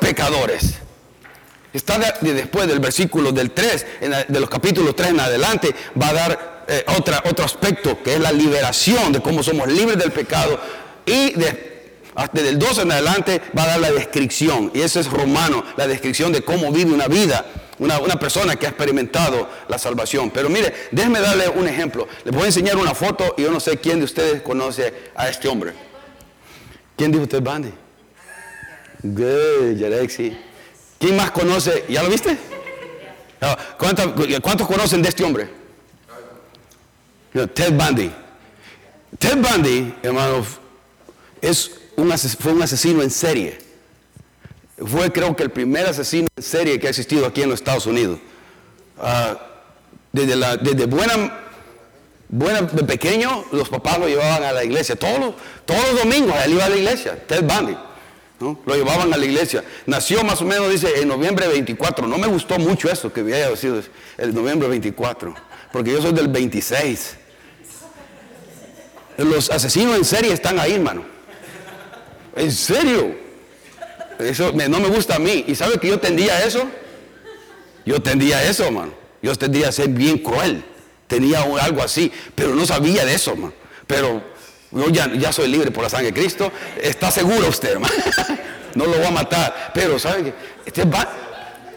pecadores. 0.00 0.76
Está 1.72 1.98
después 2.22 2.66
del 2.66 2.80
versículo 2.80 3.32
del 3.32 3.50
3, 3.50 3.86
de 4.28 4.40
los 4.40 4.48
capítulos 4.48 4.96
3 4.96 5.10
en 5.10 5.20
adelante, 5.20 5.74
va 6.00 6.08
a 6.08 6.12
dar 6.14 6.64
eh, 6.68 6.84
otra, 6.96 7.22
otro 7.28 7.44
aspecto 7.44 8.02
que 8.02 8.14
es 8.14 8.20
la 8.20 8.32
liberación 8.32 9.12
de 9.12 9.20
cómo 9.20 9.42
somos 9.42 9.68
libres 9.68 9.98
del 9.98 10.10
pecado. 10.10 10.58
Y 11.04 11.34
desde 11.34 12.48
el 12.48 12.58
2 12.58 12.78
en 12.78 12.92
adelante 12.92 13.42
va 13.56 13.64
a 13.64 13.66
dar 13.66 13.80
la 13.80 13.92
descripción, 13.92 14.70
y 14.74 14.80
eso 14.80 15.00
es 15.00 15.10
romano, 15.10 15.64
la 15.76 15.86
descripción 15.86 16.32
de 16.32 16.42
cómo 16.42 16.72
vive 16.72 16.92
una 16.92 17.08
vida, 17.08 17.44
una, 17.78 17.98
una, 18.00 18.18
persona 18.18 18.56
que 18.56 18.66
ha 18.66 18.70
experimentado 18.70 19.48
la 19.68 19.78
salvación. 19.78 20.30
Pero 20.30 20.48
mire, 20.48 20.72
déjeme 20.90 21.20
darle 21.20 21.48
un 21.48 21.66
ejemplo. 21.68 22.08
Les 22.24 22.34
voy 22.34 22.44
a 22.44 22.46
enseñar 22.46 22.76
una 22.76 22.94
foto 22.94 23.34
y 23.36 23.42
yo 23.42 23.50
no 23.50 23.60
sé 23.60 23.78
quién 23.78 23.98
de 23.98 24.04
ustedes 24.04 24.42
conoce 24.42 24.92
a 25.14 25.28
este 25.28 25.48
hombre. 25.48 25.72
¿Quién 26.96 27.12
dijo 27.12 27.24
usted, 27.24 27.42
Bandy? 27.42 27.72
Good, 29.02 29.76
Yarexi. 29.76 30.36
¿Quién 30.98 31.16
más 31.16 31.30
conoce? 31.30 31.84
¿Ya 31.88 32.02
lo 32.02 32.08
viste? 32.08 32.36
Ah, 33.40 33.56
¿Cuántos, 33.78 34.66
conocen 34.66 35.02
de 35.02 35.08
este 35.10 35.24
hombre? 35.24 35.48
Ted 37.54 37.74
Bundy. 37.74 38.10
Ted 39.18 39.36
Bundy, 39.36 39.94
hermano, 40.02 40.44
es 41.42 41.70
un, 41.96 42.10
fue 42.18 42.52
un 42.52 42.62
asesino 42.62 43.02
en 43.02 43.10
serie. 43.10 43.65
Fue 44.78 45.10
creo 45.10 45.34
que 45.34 45.42
el 45.42 45.50
primer 45.50 45.86
asesino 45.86 46.28
en 46.36 46.42
serie 46.42 46.78
que 46.78 46.86
ha 46.86 46.90
existido 46.90 47.26
aquí 47.26 47.42
en 47.42 47.48
los 47.48 47.60
Estados 47.60 47.86
Unidos. 47.86 48.18
Ah, 48.98 49.38
desde, 50.12 50.36
la, 50.36 50.56
desde 50.56 50.86
buena, 50.86 51.38
buena, 52.28 52.66
pequeño, 52.66 53.44
los 53.52 53.68
papás 53.68 53.98
lo 53.98 54.06
llevaban 54.06 54.42
a 54.44 54.52
la 54.52 54.64
iglesia. 54.64 54.96
Todos, 54.96 55.34
todos 55.64 55.80
los 55.92 56.02
domingos 56.02 56.34
él 56.44 56.52
iba 56.52 56.64
a 56.64 56.68
la 56.68 56.76
iglesia, 56.76 57.26
Ted 57.26 57.44
Bundy. 57.44 57.76
Lo 58.38 58.74
llevaban 58.74 59.12
a 59.14 59.16
la 59.16 59.24
iglesia. 59.24 59.64
Nació 59.86 60.22
más 60.22 60.42
o 60.42 60.44
menos, 60.44 60.70
dice, 60.70 61.00
en 61.00 61.08
noviembre 61.08 61.48
24. 61.48 62.06
No 62.06 62.18
me 62.18 62.26
gustó 62.26 62.58
mucho 62.58 62.90
eso 62.90 63.10
que 63.10 63.20
había 63.20 63.56
sido 63.56 63.82
el 64.18 64.34
noviembre 64.34 64.68
24, 64.68 65.34
porque 65.72 65.92
yo 65.92 66.02
soy 66.02 66.12
del 66.12 66.28
26. 66.28 67.16
Los 69.16 69.50
asesinos 69.50 69.96
en 69.96 70.04
serie 70.04 70.32
están 70.34 70.60
ahí, 70.60 70.74
hermano. 70.74 71.02
En 72.36 72.52
serio. 72.52 73.25
Eso 74.18 74.52
no 74.52 74.80
me 74.80 74.88
gusta 74.88 75.16
a 75.16 75.18
mí. 75.18 75.44
¿Y 75.46 75.54
sabe 75.54 75.78
que 75.78 75.88
yo 75.88 75.98
tendía 75.98 76.44
eso? 76.44 76.68
Yo 77.84 78.00
tendía 78.00 78.42
eso, 78.42 78.64
hermano. 78.64 78.92
Yo 79.22 79.34
tendía 79.34 79.68
a 79.68 79.72
ser 79.72 79.88
bien 79.88 80.18
cruel. 80.18 80.64
Tenía 81.06 81.42
algo 81.42 81.82
así, 81.82 82.10
pero 82.34 82.54
no 82.54 82.66
sabía 82.66 83.04
de 83.04 83.14
eso, 83.14 83.32
hermano. 83.32 83.52
Pero 83.86 84.22
yo 84.72 84.88
ya, 84.88 85.32
soy 85.32 85.48
libre 85.48 85.70
por 85.70 85.84
la 85.84 85.88
sangre 85.88 86.08
de 86.08 86.20
Cristo. 86.20 86.50
Está 86.80 87.10
seguro 87.10 87.48
usted, 87.48 87.72
hermano. 87.72 87.94
No 88.74 88.84
lo 88.84 89.00
va 89.00 89.08
a 89.08 89.10
matar. 89.10 89.70
Pero, 89.72 89.98
¿sabe 89.98 90.24
qué? 90.24 90.34
Este 90.66 90.84
va, 90.84 91.10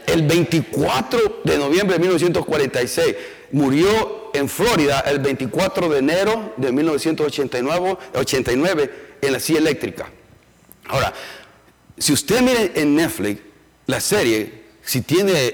el 0.06 0.22
24 0.24 1.44
de 1.46 1.58
noviembre 1.58 1.94
de 1.94 2.00
1946 2.00 3.16
murió 3.52 4.32
en 4.34 4.50
Florida 4.50 5.00
el 5.08 5.20
24 5.20 5.88
de 5.88 6.00
enero 6.00 6.54
de 6.58 6.74
1989 6.74 7.98
89, 8.16 8.92
en 9.22 9.32
la 9.32 9.40
silla 9.40 9.60
eléctrica. 9.60 10.10
Ahora, 10.90 11.14
si 12.00 12.14
usted 12.14 12.42
mire 12.42 12.72
en 12.76 12.96
Netflix 12.96 13.42
la 13.86 14.00
serie, 14.00 14.64
si 14.84 15.02
tiene 15.02 15.54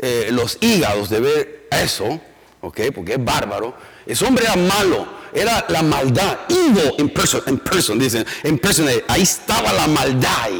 eh, 0.00 0.28
los 0.30 0.58
hígados 0.60 1.08
de 1.10 1.20
ver 1.20 1.68
eso, 1.70 2.20
¿ok? 2.60 2.80
Porque 2.94 3.14
es 3.14 3.24
bárbaro, 3.24 3.76
ese 4.06 4.24
hombre 4.24 4.44
era 4.44 4.56
malo 4.56 5.24
era 5.34 5.66
la 5.68 5.82
maldad. 5.82 6.38
Evil 6.48 6.94
in 6.98 7.10
person, 7.10 7.42
in 7.48 7.58
person, 7.58 7.98
dicen, 7.98 8.24
en 8.42 8.58
person, 8.58 8.88
ahí 9.08 9.22
estaba 9.22 9.72
la 9.72 9.88
maldad. 9.88 10.50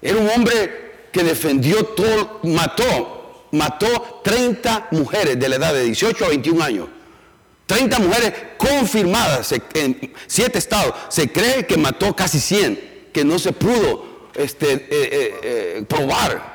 Era 0.00 0.18
un 0.18 0.28
hombre 0.30 1.08
que 1.12 1.24
defendió 1.24 1.84
todo, 1.86 2.40
mató, 2.44 3.48
mató 3.52 4.20
30 4.22 4.88
mujeres 4.92 5.38
de 5.38 5.48
la 5.48 5.56
edad 5.56 5.74
de 5.74 5.84
18 5.84 6.24
a 6.24 6.28
21 6.28 6.62
años. 6.62 6.88
30 7.66 7.98
mujeres 7.98 8.32
confirmadas 8.58 9.52
en 9.74 10.12
siete 10.26 10.58
estados. 10.58 10.94
Se 11.08 11.32
cree 11.32 11.66
que 11.66 11.76
mató 11.76 12.14
casi 12.14 12.38
100, 12.38 13.08
que 13.12 13.24
no 13.24 13.38
se 13.38 13.52
pudo 13.52 14.13
este, 14.34 14.72
eh, 14.72 14.88
eh, 14.90 15.40
eh, 15.42 15.84
probar. 15.88 16.54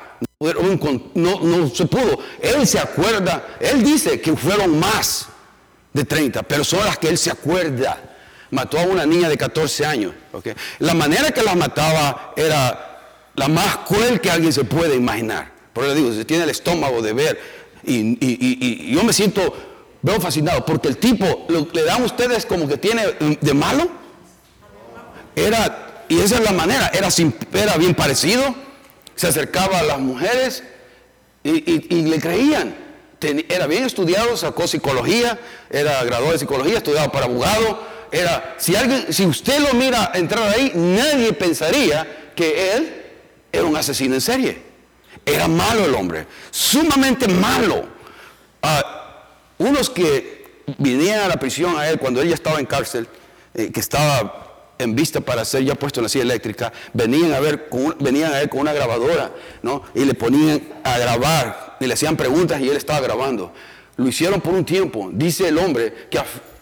No, 1.14 1.40
no 1.40 1.68
se 1.68 1.86
pudo. 1.86 2.18
Él 2.40 2.66
se 2.66 2.78
acuerda, 2.78 3.56
él 3.60 3.82
dice 3.82 4.20
que 4.20 4.34
fueron 4.36 4.78
más 4.78 5.28
de 5.92 6.04
30, 6.04 6.42
pero 6.44 6.64
son 6.64 6.84
las 6.84 6.98
que 6.98 7.08
él 7.08 7.18
se 7.18 7.30
acuerda. 7.30 7.98
mató 8.50 8.78
a 8.78 8.82
una 8.82 9.06
niña 9.06 9.28
de 9.28 9.36
14 9.36 9.86
años. 9.86 10.12
La 10.78 10.94
manera 10.94 11.30
que 11.30 11.42
la 11.42 11.54
mataba 11.54 12.32
era 12.36 12.90
la 13.36 13.48
más 13.48 13.78
cruel 13.78 14.20
que 14.20 14.30
alguien 14.30 14.52
se 14.52 14.64
puede 14.64 14.96
imaginar. 14.96 15.52
Por 15.72 15.84
eso 15.84 15.94
digo, 15.94 16.12
se 16.12 16.24
tiene 16.24 16.44
el 16.44 16.50
estómago 16.50 17.00
de 17.00 17.12
ver. 17.12 17.40
Y, 17.84 18.92
yo 18.92 19.04
me 19.04 19.12
siento, 19.12 19.54
veo 20.02 20.20
fascinado, 20.20 20.64
porque 20.66 20.88
el 20.88 20.96
tipo, 20.96 21.46
le 21.72 21.84
dan 21.84 22.02
ustedes 22.02 22.44
como 22.46 22.66
que 22.66 22.76
tiene 22.76 23.04
de 23.40 23.54
malo. 23.54 23.88
Era, 25.36 25.89
y 26.10 26.18
esa 26.18 26.38
es 26.38 26.42
la 26.42 26.50
manera, 26.50 26.90
era, 26.92 27.08
era 27.54 27.76
bien 27.76 27.94
parecido, 27.94 28.52
se 29.14 29.28
acercaba 29.28 29.78
a 29.78 29.84
las 29.84 30.00
mujeres 30.00 30.64
y, 31.44 32.02
le 32.02 32.18
creían. 32.18 32.74
era 33.48 33.68
bien 33.68 33.84
estudiado, 33.84 34.36
sacó 34.36 34.66
psicología, 34.66 35.38
era 35.70 36.02
graduado 36.02 36.32
de 36.32 36.40
psicología, 36.40 36.78
estudiado 36.78 37.12
para 37.12 37.26
abogado. 37.26 37.86
Era, 38.10 38.56
si 38.58 38.74
alguien, 38.74 39.12
si 39.12 39.24
usted 39.24 39.60
lo 39.60 39.72
mira 39.74 40.10
entrar 40.12 40.52
ahí, 40.52 40.72
nadie 40.74 41.32
pensaría 41.32 42.32
que 42.34 42.72
él 42.72 43.02
era 43.52 43.64
un 43.64 43.76
asesino 43.76 44.16
en 44.16 44.20
serie. 44.20 44.62
Era 45.24 45.46
malo 45.46 45.84
el 45.84 45.94
hombre, 45.94 46.26
sumamente 46.50 47.28
malo. 47.28 47.84
Ah, 48.62 49.28
unos 49.58 49.88
que 49.88 50.64
vinían 50.76 51.20
a 51.20 51.28
la 51.28 51.36
prisión 51.38 51.78
a 51.78 51.88
él 51.88 52.00
cuando 52.00 52.20
él 52.20 52.30
ya 52.30 52.34
estaba 52.34 52.58
en 52.58 52.66
cárcel, 52.66 53.06
eh, 53.54 53.70
que 53.70 53.78
estaba 53.78 54.49
en 54.82 54.94
vista 54.94 55.20
para 55.20 55.44
ser 55.44 55.64
ya 55.64 55.74
puesto 55.74 56.00
en 56.00 56.04
la 56.04 56.08
silla 56.08 56.24
eléctrica, 56.24 56.72
venían 56.92 57.32
a, 57.32 57.40
ver 57.40 57.68
venían 57.98 58.32
a 58.32 58.40
él 58.40 58.48
con 58.48 58.60
una 58.60 58.72
grabadora, 58.72 59.32
¿no? 59.62 59.82
Y 59.94 60.04
le 60.04 60.14
ponían 60.14 60.60
a 60.84 60.98
grabar 60.98 61.76
y 61.80 61.86
le 61.86 61.94
hacían 61.94 62.16
preguntas 62.16 62.60
y 62.60 62.68
él 62.68 62.76
estaba 62.76 63.00
grabando. 63.00 63.52
Lo 63.96 64.08
hicieron 64.08 64.40
por 64.40 64.54
un 64.54 64.64
tiempo. 64.64 65.10
Dice 65.12 65.48
el 65.48 65.58
hombre 65.58 66.08
que 66.10 66.20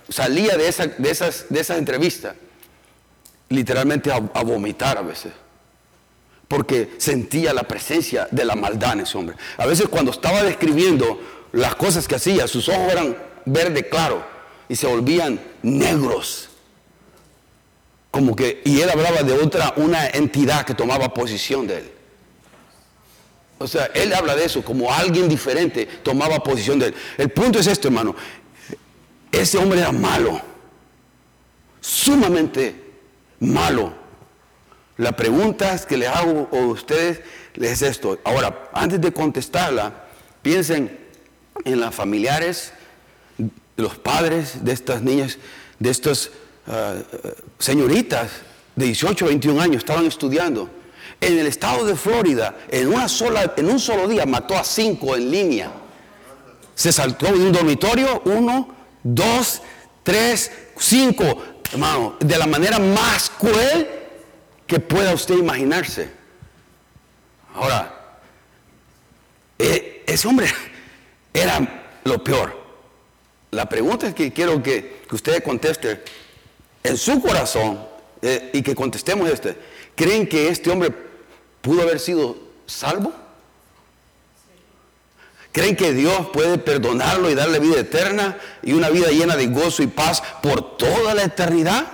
salía 0.09 0.57
de, 0.57 0.69
esa, 0.69 0.87
de, 0.87 1.11
esas, 1.11 1.47
de 1.49 1.61
esas 1.61 1.79
entrevistas 1.79 2.35
literalmente 3.49 4.11
a, 4.13 4.17
a 4.17 4.43
vomitar 4.43 4.99
a 4.99 5.03
veces 5.03 5.33
porque 6.49 6.95
sentía 6.97 7.53
la 7.53 7.63
presencia 7.65 8.27
de 8.31 8.45
la 8.45 8.57
maldad 8.57 8.95
en 8.95 9.01
ese 9.01 9.19
hombre. 9.19 9.37
A 9.59 9.67
veces 9.67 9.87
cuando 9.89 10.11
estaba 10.11 10.43
describiendo 10.43 11.21
las 11.53 11.75
cosas 11.75 12.09
que 12.09 12.17
hacía, 12.17 12.49
sus 12.49 12.69
ojos 12.71 12.91
eran 12.91 13.17
verde 13.45 13.89
claro 13.89 14.25
y 14.69 14.77
se 14.77 14.87
volvían 14.87 15.41
negros. 15.63 16.49
Como 18.19 18.35
que, 18.35 18.63
y 18.65 18.81
él 18.81 18.91
hablaba 18.91 19.23
de 19.23 19.33
otra, 19.33 19.75
una 19.77 20.09
entidad 20.09 20.67
que 20.67 20.75
tomaba 20.75 21.15
posición 21.15 21.69
de 21.69 21.79
él. 21.79 21.91
O 23.59 23.69
sea, 23.69 23.93
él 23.95 24.13
habla 24.13 24.35
de 24.35 24.45
eso, 24.45 24.65
como 24.65 24.93
alguien 24.93 25.29
diferente 25.29 25.87
tomaba 25.87 26.43
posición 26.43 26.81
de 26.81 26.87
él. 26.87 26.95
El 27.17 27.29
punto 27.29 27.61
es 27.61 27.69
esto, 27.69 27.87
hermano. 27.87 28.17
Ese 29.31 29.57
hombre 29.57 29.79
era 29.79 29.93
malo, 29.93 30.41
sumamente 31.81 32.75
malo. 33.39 33.95
La 34.97 35.13
pregunta 35.13 35.79
que 35.87 35.97
le 35.97 36.09
hago 36.09 36.49
a 36.51 36.57
ustedes 36.57 37.21
es 37.55 37.83
esto. 37.83 38.19
Ahora, 38.25 38.69
antes 38.73 39.01
de 39.01 39.13
contestarla, 39.13 40.07
piensen 40.43 40.99
en 41.65 41.79
las 41.79 41.95
familiares, 41.95 42.73
los 43.77 43.97
padres 43.97 44.65
de 44.65 44.73
estas 44.73 45.03
niñas, 45.03 45.39
de 45.79 45.91
estas 45.91 46.33
ah, 46.69 46.95
señoritas 47.59 48.31
de 48.77 48.87
18 48.87 49.25
o 49.25 49.29
21 49.29 49.61
años, 49.61 49.77
estaban 49.79 50.07
estudiando. 50.07 50.71
En 51.21 51.39
el 51.39 51.47
estado 51.47 51.85
de 51.85 51.97
Florida, 51.97 52.57
en, 52.69 52.89
una 52.89 53.09
sola, 53.09 53.55
en 53.57 53.69
un 53.69 53.81
solo 53.81 54.07
día, 54.07 54.25
mató 54.25 54.57
a 54.57 54.63
cinco 54.63 55.17
en 55.17 55.31
línea. 55.31 55.73
Se 56.75 56.93
saltó 56.93 57.27
de 57.27 57.45
un 57.45 57.53
dormitorio, 57.53 58.23
uno, 58.25 58.69
dos, 59.03 59.63
tres, 60.05 60.53
cinco, 60.79 61.43
hermano, 61.73 62.17
de 62.21 62.39
la 62.39 62.47
manera 62.47 62.79
más 62.79 63.31
cruel 63.31 63.89
que 64.67 64.79
pueda 64.79 65.13
usted 65.13 65.37
imaginarse. 65.37 66.09
Ahora, 67.55 68.21
eh, 69.59 70.05
ese 70.07 70.29
hombre 70.29 70.47
era 71.33 71.85
lo 72.05 72.23
peor. 72.23 72.57
La 73.51 73.69
pregunta 73.69 74.15
que 74.15 74.33
quiero 74.33 74.63
que, 74.63 75.03
usted 75.11 75.43
conteste 75.43 76.05
en 76.83 76.97
su 76.97 77.21
corazón 77.21 77.79
eh, 78.23 78.51
y 78.53 78.63
que 78.63 78.75
contestemos 78.75 79.29
este. 79.29 79.57
¿Creen 79.95 80.29
que 80.29 80.49
este 80.49 80.71
hombre 80.71 80.93
pudo 81.61 81.83
haber 81.83 82.01
sido 82.01 82.37
salvo? 82.67 83.13
¿Creen 85.53 85.77
que 85.77 85.93
Dios 85.93 86.29
puede 86.33 86.59
perdonarlo 86.59 87.31
y 87.31 87.35
darle 87.35 87.59
vida 87.59 87.81
eterna 87.81 88.39
y 88.63 88.75
una 88.75 88.91
vida 88.91 89.09
llena 89.09 89.37
de 89.37 89.49
gozo 89.49 89.83
y 89.83 89.87
paz 89.87 90.23
por 90.43 90.77
toda 90.77 91.15
la 91.15 91.25
eternidad? 91.25 91.87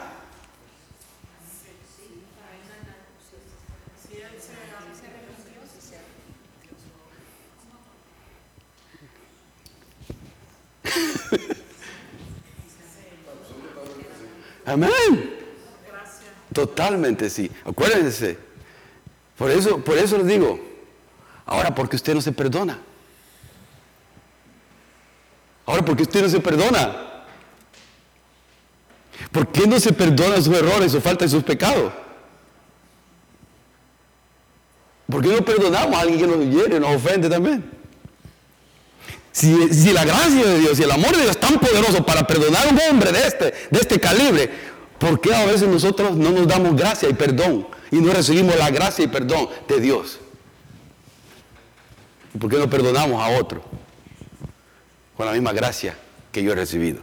Amén. 14.67 15.39
Totalmente 16.53 17.29
sí. 17.29 17.51
Acuérdense. 17.65 18.39
Por 19.37 19.51
eso, 19.51 19.79
por 19.79 19.99
eso 19.99 20.17
les 20.19 20.27
digo. 20.27 20.59
Ahora, 21.47 21.75
porque 21.75 21.97
usted 21.97 22.15
no 22.15 22.21
se 22.21 22.33
perdona. 22.33 22.79
Ahora, 25.67 25.85
porque 25.85 26.03
usted 26.05 26.23
no 26.23 26.29
se 26.29 26.41
perdona. 26.41 27.25
¿Por 29.33 29.49
qué 29.49 29.67
no 29.67 29.81
se 29.81 29.93
perdona 29.93 30.37
sus 30.41 30.57
errores, 30.57 30.93
su 30.93 31.01
falta 31.01 31.25
y 31.25 31.29
sus 31.29 31.43
pecados? 31.43 31.93
¿Por 35.11 35.23
qué 35.23 35.29
no 35.29 35.45
perdonamos 35.45 35.97
a 35.97 36.01
alguien 36.01 36.21
que 36.21 36.27
nos 36.27 36.39
hiere, 36.39 36.81
nos 36.81 36.97
ofende 36.97 37.29
también? 37.29 37.74
Si, 39.35 39.93
la 39.93 40.05
gracia 40.05 40.47
de 40.47 40.61
Dios 40.61 40.79
y 40.79 40.85
el 40.85 40.93
amor 40.93 41.11
de 41.11 41.23
Dios 41.23 41.31
es 41.33 41.41
tan 41.41 41.59
poderoso 41.59 42.07
para 42.07 42.25
perdonar 42.25 42.69
a 42.69 42.71
un 42.71 42.79
hombre 42.89 43.11
de 43.11 43.27
este, 43.27 43.47
de 43.69 43.81
este 43.81 43.99
calibre, 43.99 44.49
¿por 44.97 45.21
qué 45.21 45.35
a 45.35 45.45
veces 45.45 45.67
nosotros 45.67 46.17
no 46.17 46.31
nos 46.31 46.47
damos 46.47 46.77
gracia 46.77 47.09
y 47.09 47.15
perdón 47.15 47.67
y 47.91 47.97
no 47.97 48.13
recibimos 48.13 48.57
la 48.57 48.71
gracia 48.71 49.05
y 49.05 49.09
perdón 49.09 49.49
de 49.67 49.81
Dios? 49.81 50.21
¿Por 52.39 52.49
qué 52.49 52.59
no 52.59 52.71
perdonamos 52.71 53.21
a 53.21 53.37
otro 53.37 53.65
con 55.17 55.27
la 55.27 55.33
misma 55.33 55.53
gracia 55.53 55.97
que 56.31 56.41
yo 56.41 56.53
he 56.53 56.55
recibido? 56.55 57.03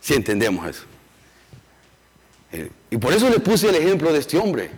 Si 0.00 0.14
entendemos 0.14 0.66
eso. 0.66 0.84
Eh, 2.50 2.70
y 2.90 2.96
por 2.96 3.12
eso 3.12 3.28
le 3.28 3.40
puse 3.40 3.68
el 3.68 3.74
ejemplo 3.74 4.10
de 4.10 4.20
este 4.20 4.38
hombre. 4.38 4.70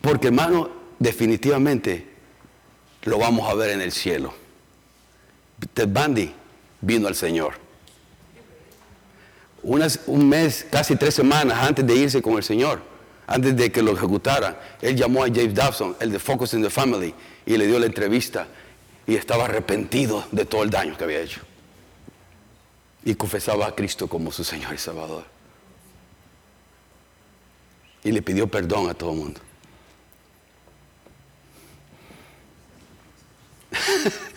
Porque 0.00 0.28
hermano, 0.28 0.70
definitivamente 1.00 2.06
lo 3.02 3.18
vamos 3.18 3.50
a 3.50 3.54
ver 3.54 3.70
en 3.70 3.80
el 3.80 3.90
cielo. 3.90 4.43
Ted 5.72 5.88
Bundy 5.88 6.32
vino 6.80 7.08
al 7.08 7.14
Señor. 7.14 7.54
un 9.62 10.28
mes, 10.28 10.66
casi 10.70 10.96
tres 10.96 11.14
semanas 11.14 11.58
antes 11.66 11.86
de 11.86 11.94
irse 11.94 12.20
con 12.20 12.34
el 12.34 12.42
Señor, 12.42 12.82
antes 13.26 13.56
de 13.56 13.72
que 13.72 13.82
lo 13.82 13.92
ejecutara, 13.92 14.76
él 14.82 14.96
llamó 14.96 15.24
a 15.24 15.28
James 15.28 15.54
Dobson, 15.54 15.96
el 16.00 16.12
de 16.12 16.18
Focus 16.18 16.52
in 16.54 16.62
the 16.62 16.70
Family, 16.70 17.14
y 17.46 17.56
le 17.56 17.66
dio 17.66 17.78
la 17.78 17.86
entrevista 17.86 18.46
y 19.06 19.14
estaba 19.14 19.44
arrepentido 19.46 20.26
de 20.30 20.44
todo 20.44 20.62
el 20.62 20.70
daño 20.70 20.96
que 20.96 21.04
había 21.04 21.20
hecho. 21.20 21.40
Y 23.04 23.14
confesaba 23.14 23.66
a 23.66 23.74
Cristo 23.74 24.08
como 24.08 24.32
su 24.32 24.44
Señor 24.44 24.74
y 24.74 24.78
Salvador. 24.78 25.24
Y 28.02 28.12
le 28.12 28.22
pidió 28.22 28.46
perdón 28.46 28.90
a 28.90 28.94
todo 28.94 29.12
el 29.12 29.16
mundo. 29.16 29.40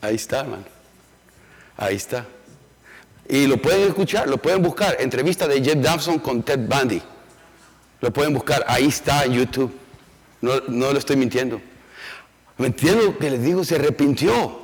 Ahí 0.00 0.14
está. 0.14 0.46
Ahí 1.76 1.96
está. 1.96 2.26
Y 3.28 3.46
lo 3.46 3.56
pueden 3.56 3.88
escuchar, 3.88 4.28
lo 4.28 4.36
pueden 4.38 4.62
buscar. 4.62 4.96
Entrevista 5.00 5.48
de 5.48 5.62
Jeff 5.62 5.76
Dobson 5.76 6.18
con 6.18 6.42
Ted 6.42 6.60
Bundy. 6.60 7.02
Lo 8.00 8.12
pueden 8.12 8.34
buscar. 8.34 8.64
Ahí 8.68 8.86
está 8.86 9.24
en 9.24 9.32
YouTube. 9.32 9.72
No, 10.40 10.60
no 10.68 10.92
lo 10.92 10.98
estoy 10.98 11.16
mintiendo. 11.16 11.60
¿Me 12.58 12.68
lo 12.68 13.18
que 13.18 13.30
les 13.30 13.42
digo? 13.42 13.64
Se 13.64 13.76
arrepintió. 13.76 14.60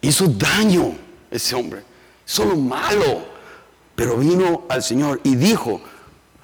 Hizo 0.00 0.26
daño 0.26 0.96
ese 1.30 1.54
hombre. 1.54 1.82
Solo 2.24 2.56
malo. 2.56 3.26
Pero 3.94 4.16
vino 4.16 4.64
al 4.68 4.82
Señor 4.82 5.20
y 5.22 5.36
dijo, 5.36 5.80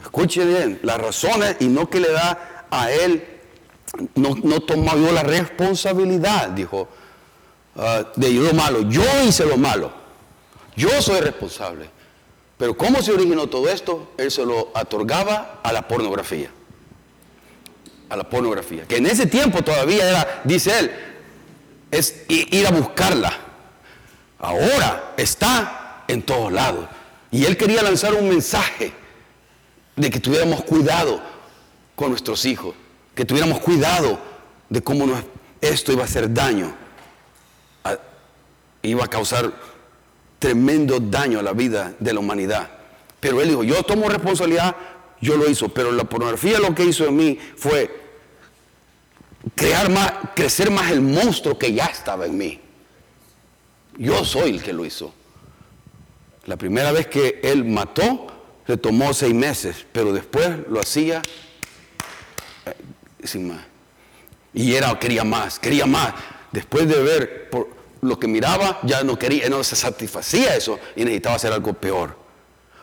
escuche 0.02 0.44
bien, 0.44 0.78
las 0.82 0.98
razones 0.98 1.56
y 1.60 1.66
no 1.66 1.88
que 1.88 1.98
le 1.98 2.12
da 2.12 2.66
a 2.70 2.92
él, 2.92 3.37
no, 4.14 4.36
no 4.42 4.60
tomó 4.60 4.94
la 5.12 5.22
responsabilidad, 5.22 6.50
dijo, 6.50 6.88
Ah, 7.78 8.04
de 8.16 8.32
lo 8.32 8.52
malo. 8.52 8.82
Yo 8.82 9.02
hice 9.24 9.46
lo 9.46 9.56
malo. 9.56 9.92
Yo 10.76 11.00
soy 11.00 11.20
responsable. 11.20 11.88
Pero 12.56 12.76
¿cómo 12.76 13.00
se 13.02 13.12
originó 13.12 13.46
todo 13.46 13.68
esto? 13.68 14.12
Él 14.18 14.32
se 14.32 14.44
lo 14.44 14.72
otorgaba 14.74 15.60
a 15.62 15.72
la 15.72 15.86
pornografía. 15.86 16.50
A 18.08 18.16
la 18.16 18.28
pornografía. 18.28 18.84
Que 18.86 18.96
en 18.96 19.06
ese 19.06 19.26
tiempo 19.26 19.62
todavía 19.62 20.08
era, 20.10 20.40
dice 20.42 20.76
él, 20.76 20.90
es 21.90 22.24
ir 22.28 22.66
a 22.66 22.72
buscarla. 22.72 23.32
ahora 24.40 25.14
está 25.16 26.04
en 26.08 26.22
todos 26.22 26.52
lados. 26.52 26.86
Y 27.30 27.44
él 27.44 27.56
quería 27.56 27.82
lanzar 27.82 28.14
un 28.14 28.28
mensaje 28.28 28.92
de 29.94 30.10
que 30.10 30.18
tuviéramos 30.18 30.64
cuidado 30.64 31.20
con 31.94 32.10
nuestros 32.10 32.44
hijos, 32.44 32.74
que 33.18 33.24
tuviéramos 33.24 33.58
cuidado 33.58 34.16
de 34.68 34.80
cómo 34.80 35.04
esto 35.60 35.92
iba 35.92 36.02
a 36.02 36.04
hacer 36.04 36.32
daño, 36.32 36.72
iba 38.80 39.04
a 39.04 39.08
causar 39.08 39.52
tremendo 40.38 41.00
daño 41.00 41.40
a 41.40 41.42
la 41.42 41.52
vida 41.52 41.94
de 41.98 42.12
la 42.12 42.20
humanidad. 42.20 42.70
Pero 43.18 43.40
él 43.40 43.48
dijo, 43.48 43.64
yo 43.64 43.82
tomo 43.82 44.08
responsabilidad, 44.08 44.76
yo 45.20 45.36
lo 45.36 45.50
hizo, 45.50 45.68
pero 45.68 45.90
la 45.90 46.04
pornografía 46.04 46.60
lo 46.60 46.76
que 46.76 46.84
hizo 46.84 47.06
en 47.06 47.16
mí 47.16 47.40
fue 47.56 47.90
crear 49.56 49.90
más, 49.90 50.12
crecer 50.36 50.70
más 50.70 50.92
el 50.92 51.00
monstruo 51.00 51.58
que 51.58 51.72
ya 51.72 51.86
estaba 51.86 52.24
en 52.24 52.38
mí. 52.38 52.60
Yo 53.96 54.24
soy 54.24 54.50
el 54.50 54.62
que 54.62 54.72
lo 54.72 54.84
hizo. 54.84 55.12
La 56.46 56.56
primera 56.56 56.92
vez 56.92 57.08
que 57.08 57.40
él 57.42 57.64
mató, 57.64 58.28
le 58.68 58.76
tomó 58.76 59.12
seis 59.12 59.34
meses, 59.34 59.84
pero 59.90 60.12
después 60.12 60.68
lo 60.70 60.78
hacía 60.78 61.20
sin 63.24 63.48
más. 63.48 63.60
Y 64.52 64.74
era, 64.74 64.98
quería 64.98 65.24
más, 65.24 65.58
quería 65.58 65.86
más. 65.86 66.14
Después 66.52 66.88
de 66.88 67.02
ver 67.02 67.50
por 67.50 67.68
lo 68.00 68.18
que 68.18 68.28
miraba, 68.28 68.80
ya 68.82 69.02
no 69.02 69.18
quería, 69.18 69.48
no 69.48 69.62
se 69.62 69.76
satisfacía 69.76 70.54
eso 70.56 70.78
y 70.96 71.04
necesitaba 71.04 71.36
hacer 71.36 71.52
algo 71.52 71.74
peor. 71.74 72.16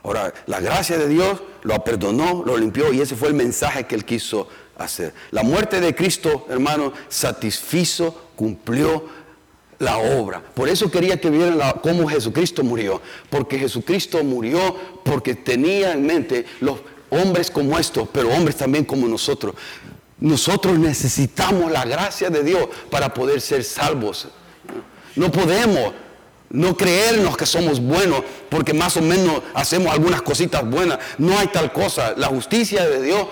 Ahora, 0.04 0.34
la 0.46 0.60
gracia 0.60 0.98
de 0.98 1.08
Dios 1.08 1.42
lo 1.64 1.84
perdonó, 1.84 2.44
lo 2.46 2.58
limpió 2.58 2.94
y 2.94 3.02
ese 3.02 3.16
fue 3.16 3.30
el 3.30 3.34
mensaje 3.34 3.86
que 3.86 3.96
él 3.96 4.06
quiso 4.06 4.48
hacer. 4.78 5.14
La 5.32 5.42
muerte 5.42 5.80
de 5.80 5.96
Cristo, 5.96 6.46
hermano, 6.50 6.94
satisfizo, 7.08 8.30
cumplió 8.36 9.10
la 9.80 9.98
obra. 9.98 10.42
Por 10.42 10.70
eso 10.70 10.92
quería 10.92 11.20
que 11.20 11.30
vieran 11.30 11.60
cómo 11.82 12.08
Jesucristo 12.08 12.64
murió. 12.64 13.02
Porque 13.30 13.58
Jesucristo 13.58 14.24
murió 14.24 14.76
porque 15.04 15.36
tenía 15.36 15.94
en 15.94 16.06
mente 16.06 16.46
los 16.60 16.80
hombres 17.10 17.50
como 17.50 17.78
estos, 17.78 18.08
pero 18.12 18.30
hombres 18.30 18.58
también 18.58 18.86
como 18.86 19.08
nosotros. 19.08 19.56
Nosotros 20.20 20.80
necesitamos 20.80 21.72
la 21.72 21.86
gracia 21.86 22.30
de 22.30 22.44
Dios 22.44 22.68
para 22.90 23.14
poder 23.14 23.42
ser 23.42 23.64
salvos. 23.64 24.28
No 25.16 25.32
podemos 25.32 25.94
no 26.50 26.78
creernos 26.78 27.36
que 27.36 27.46
somos 27.46 27.80
buenos 27.80 28.22
porque 28.50 28.74
más 28.74 28.96
o 28.98 29.02
menos 29.02 29.42
hacemos 29.54 29.92
algunas 29.92 30.22
cositas 30.22 30.68
buenas. 30.70 31.00
No 31.18 31.38
hay 31.38 31.48
tal 31.48 31.74
cosa. 31.74 32.14
La 32.18 32.28
justicia 32.28 32.88
de 32.88 33.02
Dios 33.02 33.28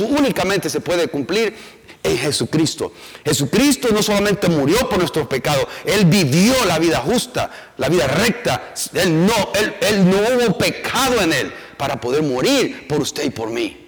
únicamente 0.00 0.68
se 0.68 0.80
puede 0.80 1.08
cumplir 1.08 1.54
en 2.02 2.18
Jesucristo. 2.18 2.92
Jesucristo 3.24 3.88
no 3.92 4.02
solamente 4.02 4.48
murió 4.48 4.88
por 4.88 4.98
nuestros 4.98 5.26
pecados, 5.26 5.66
Él 5.84 6.04
vivió 6.04 6.54
la 6.66 6.78
vida 6.78 6.98
justa, 6.98 7.50
la 7.76 7.88
vida 7.88 8.06
recta. 8.06 8.72
Él 8.94 9.26
no, 9.26 9.34
él, 9.54 10.08
no 10.08 10.16
hubo 10.16 10.58
pecado 10.58 11.20
en 11.20 11.32
Él 11.32 11.52
para 11.76 12.00
poder 12.00 12.22
morir 12.22 12.86
por 12.88 13.00
usted 13.00 13.24
y 13.24 13.30
por 13.30 13.50
mí. 13.50 13.85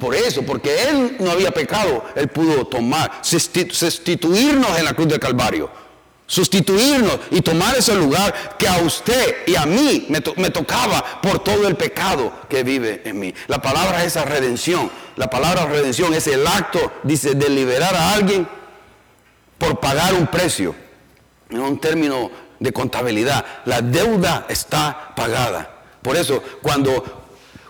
Por 0.00 0.14
eso, 0.16 0.42
porque 0.42 0.88
Él 0.88 1.16
no 1.20 1.30
había 1.30 1.52
pecado, 1.52 2.04
Él 2.16 2.26
pudo 2.28 2.66
tomar, 2.66 3.20
sustituirnos 3.20 4.78
en 4.78 4.84
la 4.84 4.94
cruz 4.94 5.06
del 5.08 5.20
Calvario 5.20 5.70
sustituirnos 6.30 7.18
y 7.32 7.42
tomar 7.42 7.76
ese 7.76 7.92
lugar 7.96 8.56
que 8.56 8.68
a 8.68 8.78
usted 8.78 9.38
y 9.48 9.56
a 9.56 9.66
mí 9.66 10.06
me, 10.08 10.50
tocaba 10.50 11.20
por 11.20 11.42
todo 11.42 11.66
el 11.66 11.74
pecado 11.74 12.32
que 12.48 12.62
vive 12.62 13.02
en 13.04 13.18
mí. 13.18 13.34
La 13.48 13.60
palabra 13.60 14.04
es 14.04 14.14
esa 14.14 14.24
redención. 14.24 14.88
La 15.16 15.28
palabra 15.28 15.66
redención 15.66 16.14
es 16.14 16.28
el 16.28 16.46
acto, 16.46 16.92
dice, 17.02 17.34
de 17.34 17.50
liberar 17.50 17.96
a 17.96 18.12
alguien 18.12 18.46
por 19.58 19.80
pagar 19.80 20.14
un 20.14 20.28
precio. 20.28 20.72
En 21.50 21.58
un 21.62 21.80
término 21.80 22.30
de 22.60 22.72
contabilidad, 22.72 23.44
la 23.64 23.82
deuda 23.82 24.46
está 24.48 25.12
pagada. 25.16 25.82
Por 26.00 26.16
eso, 26.16 26.44
cuando, 26.62 27.19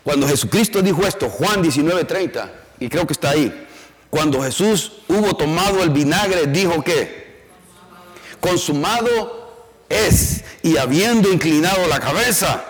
cuando 0.05 0.27
Jesucristo 0.27 0.83
dijo 0.83 1.07
esto, 1.07 1.29
Juan 1.29 1.63
19:30, 1.63 2.51
y 2.79 2.89
creo 2.89 3.07
que 3.07 3.13
está 3.13 3.31
ahí, 3.31 3.67
cuando 4.11 4.43
Jesús 4.43 4.93
hubo 5.09 5.35
tomado 5.35 5.83
el 5.83 5.91
vinagre, 5.91 6.47
dijo 6.47 6.83
que, 6.83 7.45
consumado 8.41 9.41
es. 9.89 10.45
Y 10.63 10.77
habiendo 10.77 11.31
inclinado 11.31 11.87
la 11.87 12.01
cabeza, 12.01 12.65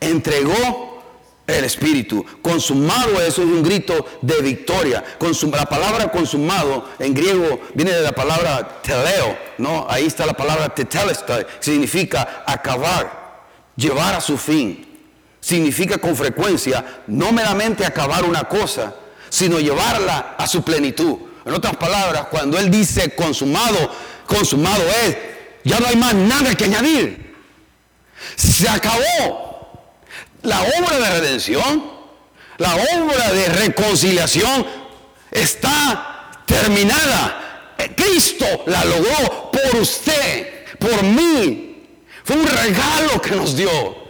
entregó 0.00 1.02
el 1.46 1.64
Espíritu. 1.64 2.24
Consumado 2.40 3.20
eso 3.20 3.42
es 3.42 3.48
un 3.48 3.62
grito 3.62 4.06
de 4.22 4.40
victoria. 4.40 5.04
la 5.52 5.66
palabra 5.66 6.10
consumado 6.10 6.88
en 6.98 7.12
griego 7.12 7.60
viene 7.74 7.92
de 7.92 8.02
la 8.02 8.12
palabra 8.12 8.80
teleo, 8.82 9.36
¿no? 9.58 9.86
Ahí 9.88 10.06
está 10.06 10.24
la 10.24 10.34
palabra 10.34 10.74
tetelestai, 10.74 11.46
significa 11.60 12.44
acabar, 12.46 13.42
llevar 13.76 14.14
a 14.14 14.20
su 14.20 14.38
fin. 14.38 14.93
Significa 15.44 15.98
con 15.98 16.16
frecuencia 16.16 17.02
no 17.06 17.30
meramente 17.30 17.84
acabar 17.84 18.24
una 18.24 18.44
cosa, 18.44 18.94
sino 19.28 19.60
llevarla 19.60 20.36
a 20.38 20.46
su 20.46 20.64
plenitud. 20.64 21.18
En 21.44 21.52
otras 21.52 21.76
palabras, 21.76 22.28
cuando 22.30 22.58
Él 22.58 22.70
dice 22.70 23.14
consumado, 23.14 23.94
consumado 24.24 24.82
es, 25.04 25.18
ya 25.62 25.78
no 25.80 25.86
hay 25.86 25.96
más 25.96 26.14
nada 26.14 26.54
que 26.54 26.64
añadir. 26.64 27.36
Se 28.36 28.66
acabó 28.66 29.84
la 30.40 30.62
obra 30.62 30.98
de 30.98 31.20
redención, 31.20 31.92
la 32.56 32.74
obra 32.74 33.30
de 33.34 33.46
reconciliación 33.50 34.66
está 35.30 36.40
terminada. 36.46 37.74
Cristo 37.94 38.46
la 38.64 38.82
logró 38.86 39.50
por 39.52 39.76
usted, 39.78 40.64
por 40.78 41.02
mí. 41.02 41.86
Fue 42.24 42.34
un 42.34 42.46
regalo 42.46 43.20
que 43.20 43.32
nos 43.32 43.54
dio. 43.54 44.03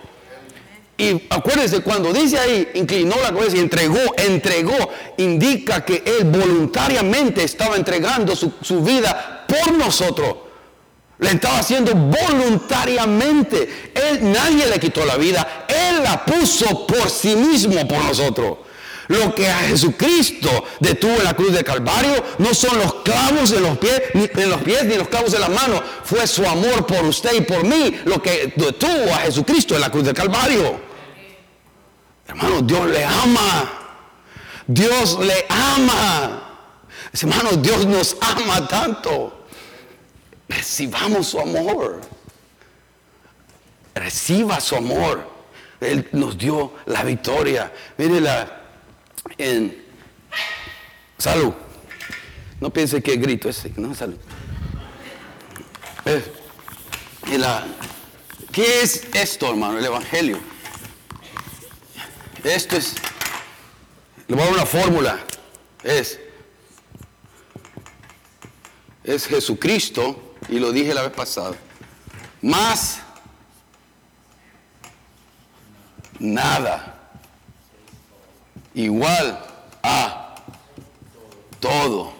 Y 0.96 1.22
acuérdense, 1.28 1.80
cuando 1.80 2.12
dice 2.12 2.38
ahí, 2.38 2.68
inclinó 2.74 3.16
la 3.20 3.32
cabeza 3.32 3.56
y 3.56 3.60
entregó, 3.60 3.98
entregó, 4.16 4.90
indica 5.16 5.84
que 5.84 6.02
Él 6.06 6.24
voluntariamente 6.24 7.42
estaba 7.42 7.76
entregando 7.76 8.36
su, 8.36 8.80
vida 8.82 9.44
por 9.48 9.72
nosotros. 9.72 10.36
Le 11.18 11.30
estaba 11.30 11.58
haciendo 11.58 11.94
voluntariamente. 11.94 13.90
Él, 13.94 14.32
nadie 14.32 14.66
le 14.66 14.78
quitó 14.78 15.04
la 15.04 15.16
vida. 15.16 15.66
Él 15.68 16.02
la 16.02 16.24
puso 16.24 16.86
por 16.86 17.10
sí 17.10 17.34
mismo, 17.34 17.86
por 17.88 18.04
nosotros. 18.04 18.58
Lo 19.08 19.34
que 19.34 19.48
a 19.48 19.58
Jesucristo 19.58 20.64
detuvo 20.80 21.14
en 21.16 21.24
la 21.24 21.34
cruz 21.34 21.52
de 21.52 21.62
Calvario 21.62 22.24
no 22.38 22.54
son 22.54 22.78
los 22.78 22.94
clavos 23.02 23.52
en 23.52 23.62
los 23.62 23.78
pies, 23.78 24.02
ni 24.14 24.24
en 24.24 24.50
los 24.50 24.62
pies 24.62 24.84
ni 24.84 24.94
los 24.96 25.08
clavos 25.08 25.34
en 25.34 25.40
las 25.40 25.50
manos. 25.50 25.82
Fue 26.04 26.26
su 26.26 26.46
amor 26.46 26.86
por 26.86 27.04
usted 27.04 27.34
y 27.34 27.40
por 27.42 27.64
mí 27.64 28.00
lo 28.04 28.22
que 28.22 28.52
detuvo 28.56 29.12
a 29.14 29.18
Jesucristo 29.18 29.74
en 29.74 29.82
la 29.82 29.90
cruz 29.90 30.04
de 30.04 30.14
Calvario. 30.14 30.80
Hermano, 32.26 32.62
Dios 32.62 32.86
le 32.86 33.04
ama. 33.04 33.72
Dios 34.66 35.18
le 35.20 35.46
ama. 35.48 36.40
Hermano, 37.12 37.50
Dios 37.58 37.84
nos 37.86 38.16
ama 38.20 38.66
tanto. 38.66 39.46
Recibamos 40.48 41.28
su 41.28 41.40
amor. 41.40 42.00
Reciba 43.94 44.60
su 44.60 44.76
amor. 44.76 45.30
Él 45.80 46.08
nos 46.12 46.38
dio 46.38 46.72
la 46.86 47.04
victoria. 47.04 47.70
Mire 47.98 48.20
la 48.20 48.63
en 49.38 49.84
salud. 51.18 51.52
No 52.60 52.70
piense 52.70 53.02
que 53.02 53.16
grito 53.16 53.48
ese, 53.48 53.72
no 53.76 53.94
salud. 53.94 54.18
Eh, 56.04 56.22
¿Qué 58.52 58.82
es 58.82 59.08
esto, 59.14 59.50
hermano? 59.50 59.78
El 59.78 59.84
Evangelio. 59.84 60.38
Esto 62.44 62.76
es, 62.76 62.94
le 64.28 64.36
voy 64.36 64.42
a 64.42 64.46
dar 64.46 64.54
una 64.54 64.66
fórmula. 64.66 65.18
Es, 65.82 66.20
es 69.02 69.26
Jesucristo, 69.26 70.36
y 70.48 70.58
lo 70.58 70.72
dije 70.72 70.94
la 70.94 71.02
vez 71.02 71.12
pasada, 71.12 71.56
más 72.42 73.00
nada 76.18 76.93
igual 78.74 79.40
a 79.82 80.36
todo. 81.60 82.12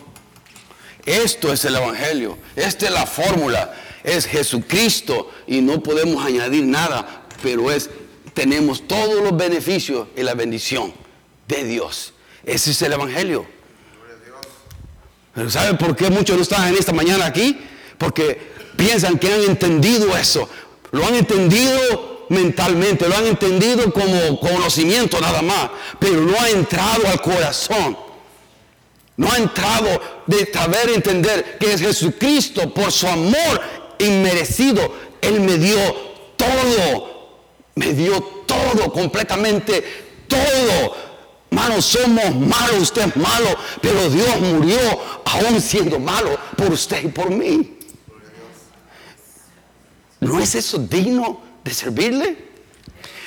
Esto 1.04 1.52
es 1.52 1.64
el 1.64 1.76
Evangelio, 1.76 2.38
esta 2.56 2.86
es 2.86 2.92
la 2.92 3.06
fórmula, 3.06 3.74
es 4.02 4.26
Jesucristo 4.26 5.30
y 5.46 5.60
no 5.60 5.82
podemos 5.82 6.24
añadir 6.24 6.64
nada, 6.64 7.24
pero 7.42 7.70
es, 7.70 7.90
tenemos 8.32 8.86
todos 8.88 9.22
los 9.22 9.36
beneficios 9.36 10.08
y 10.16 10.22
la 10.22 10.34
bendición 10.34 10.94
de 11.46 11.64
Dios. 11.64 12.14
Ese 12.44 12.70
es 12.70 12.82
el 12.82 12.94
Evangelio. 12.94 13.46
Pero 15.34 15.50
¿saben 15.50 15.76
por 15.76 15.96
qué 15.96 16.10
muchos 16.10 16.36
no 16.36 16.42
están 16.42 16.68
en 16.68 16.76
esta 16.76 16.92
mañana 16.92 17.26
aquí? 17.26 17.58
Porque 17.98 18.52
piensan 18.76 19.18
que 19.18 19.32
han 19.32 19.42
entendido 19.42 20.16
eso. 20.16 20.48
Lo 20.92 21.04
han 21.04 21.16
entendido 21.16 22.13
mentalmente, 22.28 23.08
lo 23.08 23.16
han 23.16 23.26
entendido 23.26 23.92
como 23.92 24.38
conocimiento 24.40 25.20
nada 25.20 25.42
más, 25.42 25.70
pero 25.98 26.20
no 26.20 26.38
ha 26.38 26.48
entrado 26.50 27.06
al 27.08 27.20
corazón. 27.20 27.96
No 29.16 29.30
ha 29.30 29.36
entrado 29.36 30.00
de 30.26 30.50
saber 30.52 30.90
entender 30.90 31.56
que 31.58 31.72
es 31.72 31.80
Jesucristo 31.80 32.72
por 32.74 32.90
su 32.90 33.06
amor 33.06 33.60
inmerecido. 33.98 34.92
Él 35.20 35.40
me 35.40 35.56
dio 35.56 35.78
todo, 36.36 37.38
me 37.76 37.92
dio 37.92 38.20
todo, 38.46 38.92
completamente 38.92 39.84
todo. 40.26 40.96
Mano, 41.50 41.80
somos 41.80 42.34
malos, 42.34 42.82
usted 42.82 43.02
es 43.02 43.16
malo, 43.16 43.56
pero 43.80 44.10
Dios 44.10 44.40
murió 44.40 44.80
aún 45.24 45.60
siendo 45.60 46.00
malo 46.00 46.36
por 46.56 46.72
usted 46.72 47.04
y 47.04 47.08
por 47.08 47.30
mí. 47.30 47.78
¿No 50.18 50.40
es 50.40 50.54
eso 50.56 50.78
digno 50.78 51.40
de 51.64 51.74
servirle? 51.74 52.54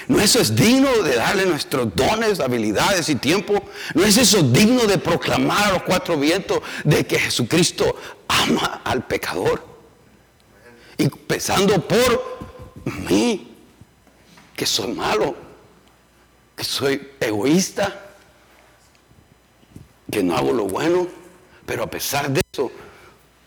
¿No 0.08 0.22
eso 0.22 0.40
es 0.40 0.56
digno 0.56 0.90
de 1.04 1.16
darle 1.16 1.46
nuestros 1.46 1.94
dones, 1.94 2.40
habilidades 2.40 3.10
y 3.10 3.16
tiempo? 3.16 3.62
¿No 3.94 4.04
es 4.06 4.18
eso 4.18 4.42
digno 4.42 4.86
de 4.86 4.98
proclamar 4.98 5.66
a 5.66 5.74
los 5.74 5.84
cuatro 5.84 6.18
vientos 6.18 6.62
de 6.86 7.06
que 7.06 7.20
Jesucristo 7.20 7.98
ama 8.28 8.82
al 8.86 9.06
pecador? 9.06 9.66
Y 10.98 11.10
pensando 11.10 11.86
por 11.86 12.38
mí, 13.10 13.54
que 14.56 14.66
soy 14.66 14.94
malo, 14.94 15.36
que 16.56 16.64
soy 16.64 17.12
egoísta, 17.20 18.08
que 20.10 20.24
no 20.24 20.38
hago 20.38 20.54
lo 20.54 20.66
bueno, 20.66 21.08
pero 21.66 21.84
a 21.84 21.90
pesar 21.90 22.32
de 22.32 22.42
eso, 22.52 22.72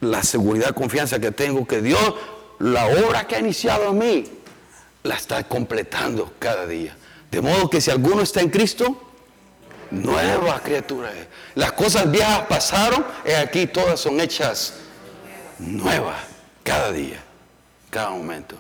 la 0.03 0.23
seguridad, 0.23 0.75
confianza 0.75 1.19
que 1.19 1.33
tengo 1.33 1.67
que 1.67 1.81
Dios, 1.81 2.15
la 2.59 2.87
obra 2.87 3.27
que 3.27 3.37
ha 3.37 3.41
iniciado 3.41 3.89
en 3.89 3.99
mí, 3.99 4.25
la 5.03 5.15
está 5.15 5.45
completando 5.45 6.35
cada 6.39 6.67
día. 6.67 6.97
De 7.31 7.41
modo 7.41 7.71
que 7.71 7.81
si 7.81 7.91
alguno 7.91 8.23
está 8.23 8.41
en 8.41 8.51
Cristo, 8.51 9.01
nueva 9.91 10.61
criatura 10.61 11.13
es. 11.13 11.27
Las 11.55 11.73
cosas 11.73 12.11
viejas 12.11 12.47
pasaron 12.49 13.05
y 13.25 13.33
aquí 13.33 13.67
todas 13.67 14.01
son 14.01 14.21
hechas 14.21 14.75
nuevas 15.59 16.17
cada 16.63 16.93
día, 16.93 17.23
cada 17.91 18.11
momento. 18.11 18.57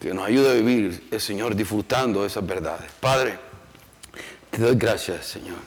Que 0.00 0.12
nos 0.12 0.26
ayude 0.26 0.50
a 0.50 0.54
vivir 0.54 1.08
el 1.10 1.20
Señor 1.20 1.54
disfrutando 1.54 2.24
esas 2.26 2.46
verdades. 2.46 2.90
Padre, 3.00 3.38
te 4.50 4.58
doy 4.58 4.76
gracias, 4.76 5.26
Señor, 5.26 5.58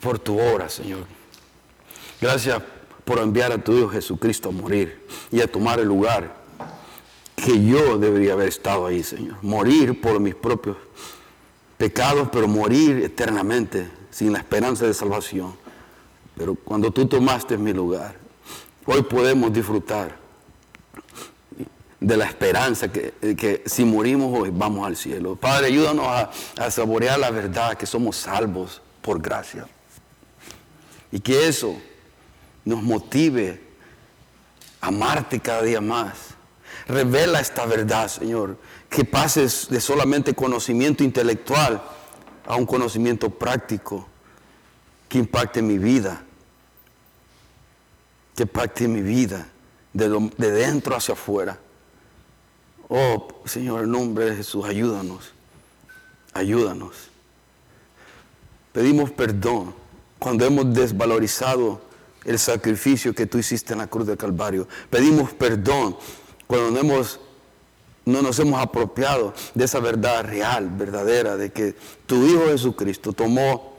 por 0.00 0.18
tu 0.18 0.38
obra, 0.38 0.68
Señor. 0.68 1.06
Gracias 2.20 2.60
por 3.04 3.20
enviar 3.20 3.52
a 3.52 3.58
tu 3.58 3.76
Hijo 3.76 3.88
Jesucristo 3.90 4.48
a 4.48 4.52
morir 4.52 5.06
y 5.30 5.40
a 5.40 5.50
tomar 5.50 5.78
el 5.78 5.86
lugar 5.86 6.37
que 7.44 7.64
yo 7.64 7.98
debería 7.98 8.32
haber 8.32 8.48
estado 8.48 8.86
ahí, 8.86 9.02
Señor. 9.02 9.36
Morir 9.42 10.00
por 10.00 10.18
mis 10.20 10.34
propios 10.34 10.76
pecados, 11.76 12.28
pero 12.32 12.48
morir 12.48 12.98
eternamente 13.04 13.88
sin 14.10 14.32
la 14.32 14.38
esperanza 14.38 14.86
de 14.86 14.94
salvación. 14.94 15.54
Pero 16.36 16.54
cuando 16.54 16.90
tú 16.90 17.06
tomaste 17.06 17.56
mi 17.56 17.72
lugar, 17.72 18.16
hoy 18.86 19.02
podemos 19.02 19.52
disfrutar 19.52 20.16
de 22.00 22.16
la 22.16 22.24
esperanza 22.26 22.90
que, 22.92 23.12
que 23.36 23.62
si 23.66 23.84
morimos 23.84 24.36
hoy 24.38 24.50
vamos 24.52 24.86
al 24.86 24.96
cielo. 24.96 25.36
Padre, 25.36 25.66
ayúdanos 25.66 26.06
a, 26.06 26.30
a 26.56 26.70
saborear 26.70 27.18
la 27.18 27.30
verdad 27.30 27.76
que 27.76 27.86
somos 27.86 28.16
salvos 28.16 28.80
por 29.02 29.20
gracia. 29.20 29.66
Y 31.10 31.20
que 31.20 31.48
eso 31.48 31.76
nos 32.64 32.82
motive 32.82 33.60
a 34.80 34.88
amarte 34.88 35.40
cada 35.40 35.62
día 35.62 35.80
más 35.80 36.37
Revela 36.88 37.40
esta 37.40 37.66
verdad, 37.66 38.08
Señor. 38.08 38.56
Que 38.88 39.04
pases 39.04 39.68
de 39.68 39.80
solamente 39.80 40.34
conocimiento 40.34 41.04
intelectual 41.04 41.82
a 42.46 42.56
un 42.56 42.64
conocimiento 42.64 43.28
práctico 43.28 44.08
que 45.08 45.18
impacte 45.18 45.60
mi 45.60 45.78
vida. 45.78 46.22
Que 48.34 48.44
impacte 48.44 48.88
mi 48.88 49.02
vida 49.02 49.46
de, 49.92 50.30
de 50.38 50.50
dentro 50.50 50.96
hacia 50.96 51.12
afuera. 51.12 51.58
Oh, 52.88 53.28
Señor, 53.44 53.84
en 53.84 53.90
nombre 53.90 54.24
de 54.30 54.36
Jesús, 54.36 54.64
ayúdanos. 54.64 55.32
Ayúdanos. 56.32 57.10
Pedimos 58.72 59.10
perdón 59.10 59.74
cuando 60.18 60.46
hemos 60.46 60.72
desvalorizado 60.72 61.82
el 62.24 62.38
sacrificio 62.38 63.14
que 63.14 63.26
tú 63.26 63.38
hiciste 63.38 63.74
en 63.74 63.80
la 63.80 63.88
cruz 63.88 64.06
del 64.06 64.16
Calvario. 64.16 64.66
Pedimos 64.88 65.32
perdón 65.32 65.96
cuando 66.48 66.70
no, 66.72 66.80
hemos, 66.80 67.20
no 68.06 68.22
nos 68.22 68.38
hemos 68.40 68.60
apropiado 68.60 69.34
de 69.54 69.64
esa 69.66 69.78
verdad 69.78 70.24
real, 70.24 70.70
verdadera, 70.70 71.36
de 71.36 71.52
que 71.52 71.76
tu 72.06 72.26
Hijo 72.26 72.46
Jesucristo 72.46 73.12
tomó 73.12 73.76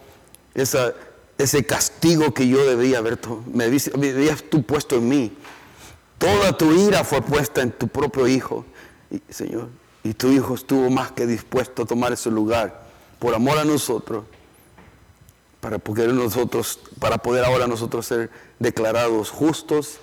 esa, 0.53 0.93
ese 1.37 1.65
castigo 1.65 2.33
que 2.33 2.47
yo 2.47 2.63
debía 2.65 2.99
haber, 2.99 3.19
me 3.51 3.65
habías 3.65 4.43
tú 4.49 4.63
puesto 4.63 4.95
en 4.95 5.09
mí. 5.09 5.33
Toda 6.19 6.55
tu 6.55 6.71
ira 6.71 7.03
fue 7.03 7.21
puesta 7.21 7.61
en 7.61 7.71
tu 7.71 7.87
propio 7.87 8.27
Hijo, 8.27 8.65
Señor. 9.29 9.69
Y 10.03 10.13
tu 10.13 10.29
Hijo 10.29 10.53
estuvo 10.53 10.89
más 10.91 11.11
que 11.11 11.25
dispuesto 11.25 11.81
a 11.81 11.85
tomar 11.85 12.13
ese 12.13 12.29
lugar 12.29 12.87
por 13.17 13.33
amor 13.33 13.57
a 13.57 13.65
nosotros, 13.65 14.25
para 15.59 15.79
poder, 15.79 16.13
nosotros, 16.13 16.79
para 16.99 17.17
poder 17.17 17.43
ahora 17.45 17.67
nosotros 17.67 18.05
ser 18.05 18.29
declarados 18.59 19.31
justos, 19.31 19.97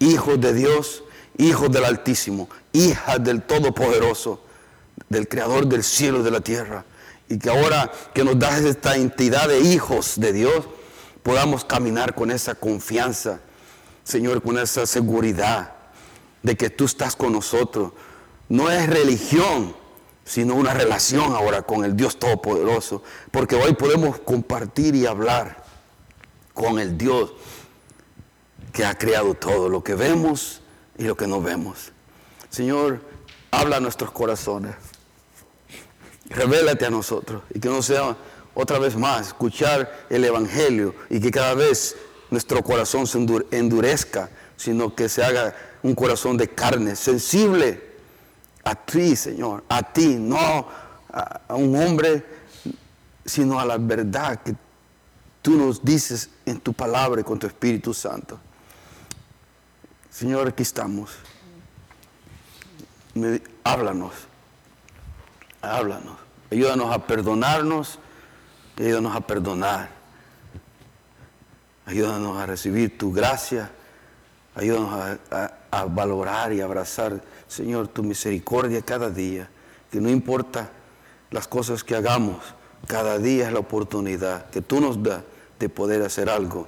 hijos 0.00 0.40
de 0.40 0.52
Dios, 0.52 1.04
hijos 1.38 1.70
del 1.70 1.84
Altísimo, 1.84 2.48
hijas 2.72 3.22
del 3.24 3.42
Todopoderoso, 3.42 4.42
del 5.08 5.28
Creador 5.28 5.66
del 5.66 5.82
cielo 5.82 6.20
y 6.20 6.22
de 6.24 6.30
la 6.30 6.40
tierra. 6.40 6.84
Y 7.28 7.38
que 7.38 7.48
ahora 7.48 7.90
que 8.12 8.24
nos 8.24 8.38
das 8.38 8.60
esta 8.60 8.96
entidad 8.96 9.48
de 9.48 9.60
hijos 9.60 10.14
de 10.20 10.32
Dios, 10.32 10.66
podamos 11.22 11.64
caminar 11.64 12.14
con 12.14 12.30
esa 12.30 12.54
confianza, 12.54 13.40
Señor, 14.04 14.42
con 14.42 14.58
esa 14.58 14.86
seguridad 14.86 15.72
de 16.42 16.56
que 16.56 16.70
tú 16.70 16.84
estás 16.84 17.16
con 17.16 17.32
nosotros. 17.32 17.92
No 18.48 18.70
es 18.70 18.88
religión, 18.88 19.74
sino 20.24 20.54
una 20.54 20.74
relación 20.74 21.34
ahora 21.34 21.62
con 21.62 21.84
el 21.84 21.96
Dios 21.96 22.18
Todopoderoso. 22.18 23.02
Porque 23.30 23.56
hoy 23.56 23.74
podemos 23.74 24.18
compartir 24.20 24.94
y 24.94 25.06
hablar 25.06 25.64
con 26.54 26.78
el 26.78 26.96
Dios 26.96 27.32
que 28.72 28.84
ha 28.84 28.96
creado 28.96 29.34
todo. 29.34 29.68
Lo 29.68 29.84
que 29.84 29.94
vemos 29.94 30.62
y 30.98 31.04
lo 31.04 31.16
que 31.16 31.26
no 31.26 31.40
vemos. 31.40 31.92
Señor, 32.50 33.00
habla 33.50 33.76
a 33.76 33.80
nuestros 33.80 34.10
corazones. 34.10 34.74
Revélate 36.28 36.84
a 36.84 36.90
nosotros 36.90 37.42
y 37.54 37.60
que 37.60 37.68
no 37.68 37.80
sea 37.80 38.16
otra 38.54 38.78
vez 38.78 38.96
más 38.96 39.28
escuchar 39.28 40.06
el 40.10 40.24
Evangelio 40.24 40.94
y 41.08 41.20
que 41.20 41.30
cada 41.30 41.54
vez 41.54 41.96
nuestro 42.30 42.62
corazón 42.62 43.06
se 43.06 43.18
endurezca, 43.52 44.28
sino 44.56 44.94
que 44.94 45.08
se 45.08 45.24
haga 45.24 45.54
un 45.82 45.94
corazón 45.94 46.36
de 46.36 46.48
carne, 46.48 46.96
sensible 46.96 47.88
a 48.64 48.74
ti, 48.74 49.16
Señor, 49.16 49.64
a 49.68 49.82
ti, 49.82 50.16
no 50.16 50.66
a, 51.10 51.40
un 51.54 51.74
hombre, 51.76 52.24
sino 53.24 53.58
a 53.58 53.64
la 53.64 53.78
verdad 53.78 54.42
que 54.42 54.54
tú 55.40 55.52
nos 55.52 55.82
dices 55.82 56.28
en 56.44 56.60
tu 56.60 56.72
palabra 56.72 57.20
y 57.20 57.24
con 57.24 57.38
tu 57.38 57.46
Espíritu 57.46 57.94
Santo. 57.94 58.38
Señor, 60.18 60.48
aquí 60.48 60.64
estamos. 60.64 61.12
háblanos, 63.62 64.12
háblanos. 65.62 66.16
Ayúdanos 66.50 66.92
a 66.92 67.06
perdonarnos, 67.06 68.00
ayúdanos 68.76 69.14
a 69.14 69.20
perdonar. 69.20 69.90
Ayúdanos 71.86 72.36
a 72.36 72.46
recibir 72.46 72.98
tu 72.98 73.12
gracia. 73.12 73.70
Ayúdanos 74.56 75.20
a, 75.70 75.84
valorar 75.84 76.52
y 76.52 76.62
abrazar, 76.62 77.22
Señor, 77.46 77.86
tu 77.86 78.02
misericordia 78.02 78.82
cada 78.82 79.10
día. 79.10 79.48
Que 79.88 80.00
no 80.00 80.10
importa 80.10 80.68
las 81.30 81.46
cosas 81.46 81.84
que 81.84 81.94
hagamos, 81.94 82.38
cada 82.88 83.20
día 83.20 83.46
es 83.46 83.52
la 83.52 83.60
oportunidad 83.60 84.50
que 84.50 84.62
tú 84.62 84.80
nos 84.80 85.00
das 85.00 85.22
de 85.60 85.68
poder 85.68 86.02
hacer 86.02 86.28
algo 86.28 86.66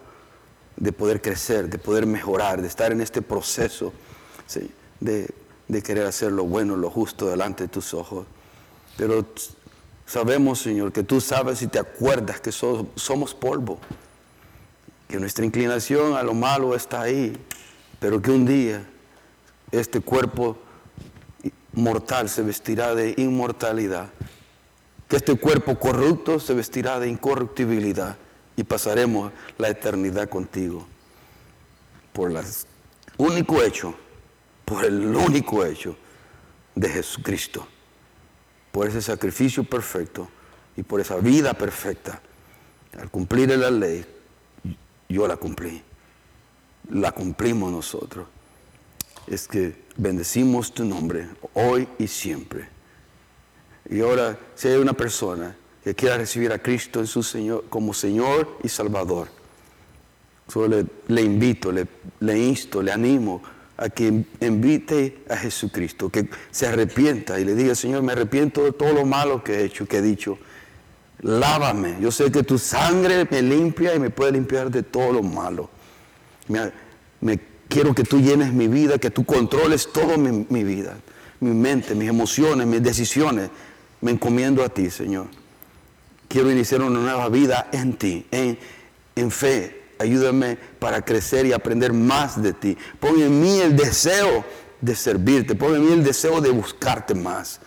de 0.77 0.93
poder 0.93 1.21
crecer, 1.21 1.69
de 1.69 1.79
poder 1.79 2.07
mejorar, 2.07 2.63
de 2.63 2.69
estar 2.69 2.93
en 2.93 3.01
este 3.01 3.23
proceso 3.23 3.93
de, 5.01 5.83
querer 5.83 6.07
hacer 6.07 6.33
lo 6.33 6.45
bueno, 6.45 6.77
lo 6.77 6.91
justo 6.91 7.29
delante 7.29 7.65
de 7.65 7.69
tus 7.69 7.95
ojos. 7.95 8.27
Pero 8.97 9.25
sabemos, 10.07 10.61
Señor, 10.61 10.93
que 10.93 11.03
tú 11.03 11.21
sabes 11.21 11.63
y 11.63 11.69
te 11.69 11.79
acuerdas 11.79 12.41
que 12.41 12.53
somos 12.53 13.35
polvo, 13.35 13.79
que 15.09 15.19
nuestra 15.19 15.45
inclinación 15.45 16.17
a 16.17 16.23
lo 16.23 16.35
malo 16.35 16.75
está 16.75 17.03
ahí, 17.03 17.37
pero 17.99 18.21
que 18.21 18.31
un 18.31 18.47
día 18.47 18.85
este 19.71 20.01
cuerpo 20.01 20.59
mortal 21.73 22.29
se 22.29 22.43
vestirá 22.43 22.95
de 22.95 23.15
inmortalidad, 23.17 24.11
que 25.09 25.17
este 25.17 25.37
cuerpo 25.37 25.79
corrupto 25.79 26.41
se 26.41 26.55
vestirá 26.55 27.01
de 27.01 27.09
incorruptibilidad 27.09 28.17
y 28.61 28.65
pasaremos 28.65 29.33
la 29.57 29.71
eternidad 29.71 30.29
contigo. 30.29 30.87
Por 32.13 32.31
el 32.31 32.45
único 33.17 33.63
hecho, 33.63 33.95
por 34.67 34.85
el 34.85 35.17
único 35.17 35.65
hecho 35.65 35.97
de 36.75 36.91
Jesucristo. 36.91 37.67
Por 38.71 38.87
ese 38.87 39.01
sacrificio 39.01 39.65
perfecto 39.65 40.29
y 40.77 40.83
por 40.83 41.01
esa 41.01 41.17
vida 41.17 41.55
perfecta. 41.55 42.21
Al 43.01 43.11
cumplir 43.11 43.49
la 43.49 43.71
ley, 43.71 44.05
yo 45.09 45.27
la 45.27 45.39
cumplí. 45.39 45.83
La 46.91 47.13
cumplimos 47.13 47.73
nosotros. 47.73 48.29
es 49.27 49.49
que 49.49 49.85
bendecimos 49.97 50.75
tu 50.75 50.85
nombre 50.85 51.31
hoy 51.55 51.89
y 51.99 52.07
siempre. 52.07 52.69
Y 53.89 54.03
ahora, 54.03 54.39
si 54.55 54.69
hay 54.69 54.77
una 54.77 54.93
persona 54.93 55.57
que 55.83 55.95
quiera 55.95 56.19
recibir 56.19 56.53
a 56.53 56.59
Cristo 56.59 57.01
en 57.01 57.07
su 57.07 57.23
Señor, 57.23 57.65
como 57.69 57.95
Señor 57.95 58.59
y 58.63 58.69
Salvador, 58.69 59.29
solo 60.49 60.85
le, 61.09 61.23
invito, 61.23 61.73
le, 61.73 62.39
insto, 62.39 62.83
le 62.83 62.93
animo 62.93 63.43
a 63.77 63.89
que 63.89 64.25
invite 64.41 65.25
a 65.31 65.37
Jesucristo, 65.37 66.11
que 66.11 66.29
se 66.51 66.67
arrepienta 66.67 67.41
y 67.41 67.45
le 67.45 67.55
diga, 67.55 67.75
Señor, 67.75 68.03
me 68.03 68.13
arrepiento 68.13 68.65
de 68.65 68.73
todo 68.73 68.93
lo 68.93 69.07
malo 69.07 69.43
que 69.43 69.55
he 69.55 69.65
hecho, 69.65 69.87
que 69.87 69.99
he 69.99 70.03
dicho. 70.03 70.39
Lávame. 71.23 71.97
Yo 72.01 72.11
sé 72.11 72.31
que 72.31 72.43
tu 72.43 72.59
sangre 72.59 73.27
me 73.31 73.43
limpia 73.43 73.95
y 73.95 73.99
me 73.99 74.11
puede 74.11 74.33
limpiar 74.33 74.71
de 74.71 74.83
todo 74.83 75.13
lo 75.13 75.23
malo. 75.23 75.71
Me, 76.49 77.41
quiero 77.69 77.95
que 77.95 78.05
tú 78.05 78.21
llenes 78.21 78.53
mi 78.53 78.69
vida, 78.69 78.99
que 78.99 79.11
tú 79.11 79.25
controles 79.25 79.93
toda 79.93 80.17
mi, 80.17 80.65
vida, 80.65 80.97
mi 81.41 81.51
mente, 81.51 81.95
mis 81.95 82.09
emociones, 82.09 82.67
mis 82.67 82.83
decisiones. 82.83 83.51
Me 84.01 84.11
encomiendo 84.11 84.65
a 84.65 84.69
ti, 84.69 84.91
Señor. 84.91 85.27
Quiero 86.31 86.49
iniciar 86.49 86.81
una 86.83 87.01
nueva 87.01 87.29
vida 87.29 87.71
en 87.73 87.95
ti, 87.95 88.25
en, 88.31 88.57
en 89.17 89.33
fe, 89.33 89.95
ayúdame 89.99 90.57
para 90.79 91.05
crecer 91.05 91.45
y 91.45 91.53
aprender 91.53 91.93
más 91.93 92.41
de 92.41 92.53
ti. 92.53 92.79
Pon 93.01 93.21
en 93.21 93.41
mí 93.41 93.59
el 93.59 93.75
deseo 93.75 94.45
de 94.81 94.95
servirte, 94.95 95.57
pon 95.57 95.75
en 95.75 95.85
mí 95.85 95.93
el 95.93 96.05
deseo 96.05 96.41
de 96.41 96.51
buscarte 96.51 97.17
más, 97.17 97.59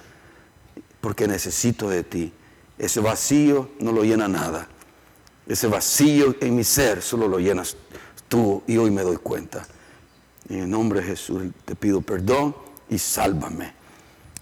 porque 1.02 1.28
necesito 1.28 1.90
de 1.90 2.06
ti. 2.06 2.32
Ese 2.78 3.02
vacío 3.02 3.70
no 3.82 3.92
lo 3.92 4.06
llena 4.06 4.30
nada. 4.30 4.70
Ese 5.46 5.68
vacío 5.68 6.34
en 6.40 6.56
mi 6.56 6.64
ser 6.64 7.02
solo 7.02 7.28
lo 7.28 7.40
llenas 7.40 7.76
tú 8.30 8.64
y 8.66 8.78
hoy 8.78 8.92
me 8.92 9.02
doy 9.02 9.18
cuenta. 9.18 9.68
En 10.48 10.60
el 10.60 10.70
nombre 10.70 11.02
de 11.02 11.08
Jesús 11.08 11.44
te 11.66 11.76
pido 11.76 12.00
perdón 12.00 12.56
y 12.90 12.98
sálvame. 12.98 13.74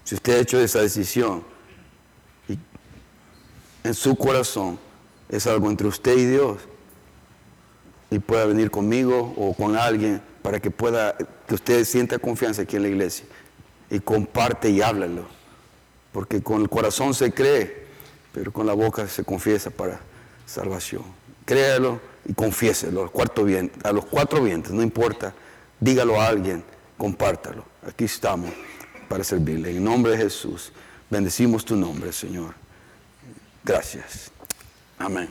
Si 0.04 0.14
usted 0.14 0.36
ha 0.36 0.38
hecho 0.38 0.60
esa 0.60 0.80
decisión 0.80 1.50
en 3.84 3.94
su 3.94 4.16
corazón, 4.16 4.78
es 5.28 5.46
algo 5.46 5.70
entre 5.70 5.86
usted 5.86 6.16
y 6.16 6.26
Dios, 6.26 6.58
y 8.10 8.18
pueda 8.18 8.44
venir 8.44 8.70
conmigo 8.70 9.34
o 9.36 9.54
con 9.54 9.76
alguien 9.76 10.22
para 10.42 10.60
que 10.60 10.70
pueda, 10.70 11.16
que 11.46 11.54
usted 11.54 11.84
sienta 11.84 12.18
confianza 12.18 12.62
aquí 12.62 12.76
en 12.76 12.82
la 12.82 12.88
iglesia 12.88 13.24
y 13.90 14.00
comparte 14.00 14.70
y 14.70 14.82
háblalo. 14.82 15.24
Porque 16.12 16.42
con 16.42 16.60
el 16.60 16.68
corazón 16.68 17.14
se 17.14 17.32
cree, 17.32 17.86
pero 18.32 18.52
con 18.52 18.66
la 18.66 18.74
boca 18.74 19.08
se 19.08 19.24
confiesa 19.24 19.70
para 19.70 20.00
salvación. 20.46 21.04
Créalo 21.46 22.00
y 22.26 22.34
confiéselo 22.34 23.00
a 23.00 23.92
los, 23.92 24.04
cuatro 24.04 24.42
vientos, 24.42 24.72
no 24.72 24.82
importa. 24.82 25.32
Dígalo 25.80 26.20
a 26.20 26.26
alguien, 26.26 26.62
compártalo. 26.98 27.64
Aquí 27.86 28.04
estamos 28.04 28.50
para 29.08 29.24
servirle. 29.24 29.70
En 29.70 29.82
nombre 29.82 30.12
de 30.12 30.18
Jesús, 30.18 30.72
bendecimos 31.10 31.64
tu 31.64 31.76
nombre, 31.76 32.12
Señor. 32.12 32.61
Gracias. 33.64 34.30
Amén. 34.98 35.28